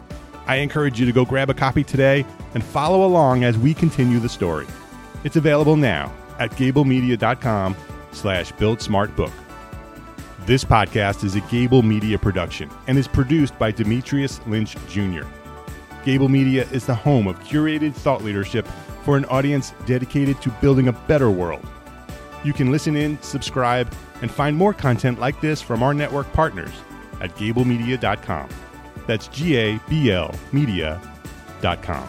I 0.46 0.56
encourage 0.56 1.00
you 1.00 1.06
to 1.06 1.10
go 1.10 1.24
grab 1.24 1.50
a 1.50 1.54
copy 1.54 1.82
today 1.82 2.24
and 2.54 2.62
follow 2.62 3.04
along 3.04 3.42
as 3.42 3.58
we 3.58 3.74
continue 3.74 4.20
the 4.20 4.28
story. 4.28 4.68
It's 5.24 5.34
available 5.34 5.74
now 5.74 6.12
at 6.38 6.52
gablemedia.com 6.52 7.74
slash 8.12 8.52
buildsmartbook. 8.52 9.32
This 10.46 10.62
podcast 10.62 11.24
is 11.24 11.34
a 11.34 11.40
Gable 11.40 11.82
Media 11.82 12.18
production 12.18 12.70
and 12.86 12.96
is 12.96 13.08
produced 13.08 13.58
by 13.58 13.72
Demetrius 13.72 14.40
Lynch 14.46 14.76
Jr. 14.88 15.24
Gable 16.04 16.28
Media 16.28 16.66
is 16.70 16.86
the 16.86 16.94
home 16.94 17.26
of 17.26 17.40
curated 17.40 17.94
thought 17.94 18.22
leadership 18.22 18.66
for 19.04 19.16
an 19.16 19.24
audience 19.26 19.72
dedicated 19.86 20.40
to 20.42 20.50
building 20.60 20.88
a 20.88 20.92
better 20.92 21.30
world. 21.30 21.66
You 22.44 22.52
can 22.52 22.70
listen 22.70 22.94
in, 22.96 23.20
subscribe, 23.22 23.90
and 24.20 24.30
find 24.30 24.56
more 24.56 24.74
content 24.74 25.18
like 25.18 25.40
this 25.40 25.62
from 25.62 25.82
our 25.82 25.94
network 25.94 26.30
partners 26.32 26.72
at 27.20 27.34
gablemedia.com. 27.36 28.48
That's 29.06 29.28
G 29.28 29.56
A 29.56 29.80
B 29.88 30.10
L 30.10 30.34
media.com. 30.52 32.08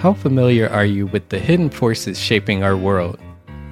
How 0.00 0.14
familiar 0.14 0.66
are 0.66 0.86
you 0.86 1.06
with 1.08 1.28
the 1.28 1.38
hidden 1.38 1.68
forces 1.68 2.18
shaping 2.18 2.62
our 2.62 2.74
world? 2.74 3.20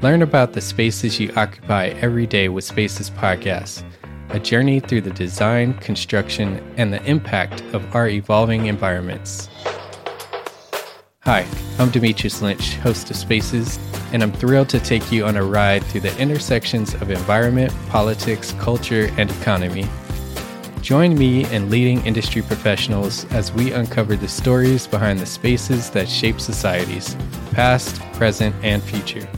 Learn 0.03 0.21
about 0.21 0.53
the 0.53 0.61
spaces 0.61 1.19
you 1.19 1.33
occupy 1.37 1.87
every 2.03 2.27
day 2.27 2.51
with 2.51 2.65
Spaces 2.65 3.09
Podcast. 3.09 3.83
a 4.29 4.39
journey 4.39 4.79
through 4.79 5.01
the 5.01 5.11
design, 5.13 5.73
construction, 5.79 6.63
and 6.77 6.93
the 6.93 7.03
impact 7.05 7.63
of 7.73 7.97
our 7.97 8.09
evolving 8.09 8.67
environments. 8.67 9.49
Hi, 11.21 11.47
I'm 11.79 11.89
Demetrius 11.89 12.43
Lynch, 12.43 12.75
host 12.75 13.11
of 13.11 13.17
Spaces, 13.17 13.79
and 14.13 14.23
I'm 14.23 14.33
thrilled 14.33 14.69
to 14.69 14.81
take 14.81 15.11
you 15.11 15.25
on 15.25 15.39
a 15.39 15.43
ride 15.43 15.83
through 15.85 16.03
the 16.03 16.21
intersections 16.21 16.93
of 16.93 17.11
environment, 17.11 17.73
politics, 17.89 18.53
culture, 18.59 19.11
and 19.17 19.31
economy. 19.31 19.87
Join 20.89 21.19
me 21.19 21.45
and 21.55 21.69
leading 21.69 22.03
industry 22.07 22.41
professionals 22.41 23.27
as 23.27 23.53
we 23.53 23.73
uncover 23.73 24.17
the 24.17 24.27
stories 24.27 24.87
behind 24.87 25.21
the 25.21 25.27
spaces 25.27 25.91
that 25.91 26.09
shape 26.09 26.41
societies, 26.41 27.15
past, 27.53 28.01
present, 28.15 28.57
and 28.63 28.83
future. 28.83 29.29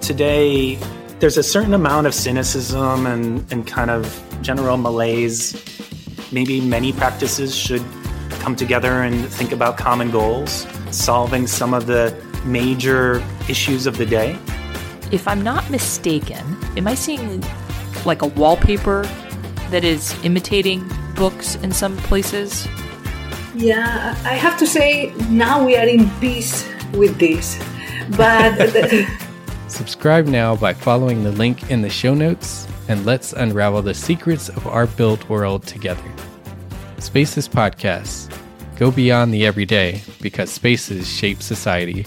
Today, 0.00 0.76
there's 1.18 1.36
a 1.36 1.42
certain 1.42 1.74
amount 1.74 2.06
of 2.06 2.14
cynicism 2.14 3.08
and, 3.08 3.44
and 3.52 3.66
kind 3.66 3.90
of 3.90 4.24
general 4.40 4.76
malaise. 4.76 5.60
Maybe 6.30 6.60
many 6.60 6.92
practices 6.92 7.56
should 7.56 7.82
come 8.38 8.54
together 8.54 9.02
and 9.02 9.26
think 9.30 9.50
about 9.50 9.76
common 9.78 10.12
goals, 10.12 10.64
solving 10.92 11.48
some 11.48 11.74
of 11.74 11.86
the 11.86 12.16
major 12.44 13.20
issues 13.48 13.88
of 13.88 13.98
the 13.98 14.06
day. 14.06 14.38
If 15.10 15.26
I'm 15.26 15.42
not 15.42 15.68
mistaken, 15.70 16.56
am 16.76 16.86
I 16.86 16.94
seeing 16.94 17.42
like 18.04 18.22
a 18.22 18.28
wallpaper 18.28 19.02
that 19.72 19.84
is 19.84 20.14
imitating 20.22 20.88
books 21.16 21.56
in 21.56 21.72
some 21.72 21.96
places? 21.98 22.68
Yeah, 23.54 24.16
I 24.24 24.34
have 24.34 24.58
to 24.58 24.66
say 24.66 25.12
now 25.28 25.64
we 25.64 25.76
are 25.76 25.86
in 25.86 26.08
peace 26.20 26.68
with 26.92 27.18
this. 27.18 27.58
But 28.16 28.70
subscribe 29.68 30.26
now 30.26 30.56
by 30.56 30.74
following 30.74 31.24
the 31.24 31.32
link 31.32 31.70
in 31.70 31.82
the 31.82 31.90
show 31.90 32.14
notes 32.14 32.68
and 32.88 33.04
let's 33.06 33.32
unravel 33.32 33.82
the 33.82 33.94
secrets 33.94 34.48
of 34.48 34.66
our 34.66 34.86
built 34.86 35.28
world 35.28 35.66
together. 35.66 36.02
Spaces 36.98 37.48
Podcasts. 37.48 38.28
Go 38.76 38.90
beyond 38.90 39.32
the 39.32 39.46
everyday 39.46 40.02
because 40.20 40.50
spaces 40.50 41.08
shape 41.08 41.42
society. 41.42 42.04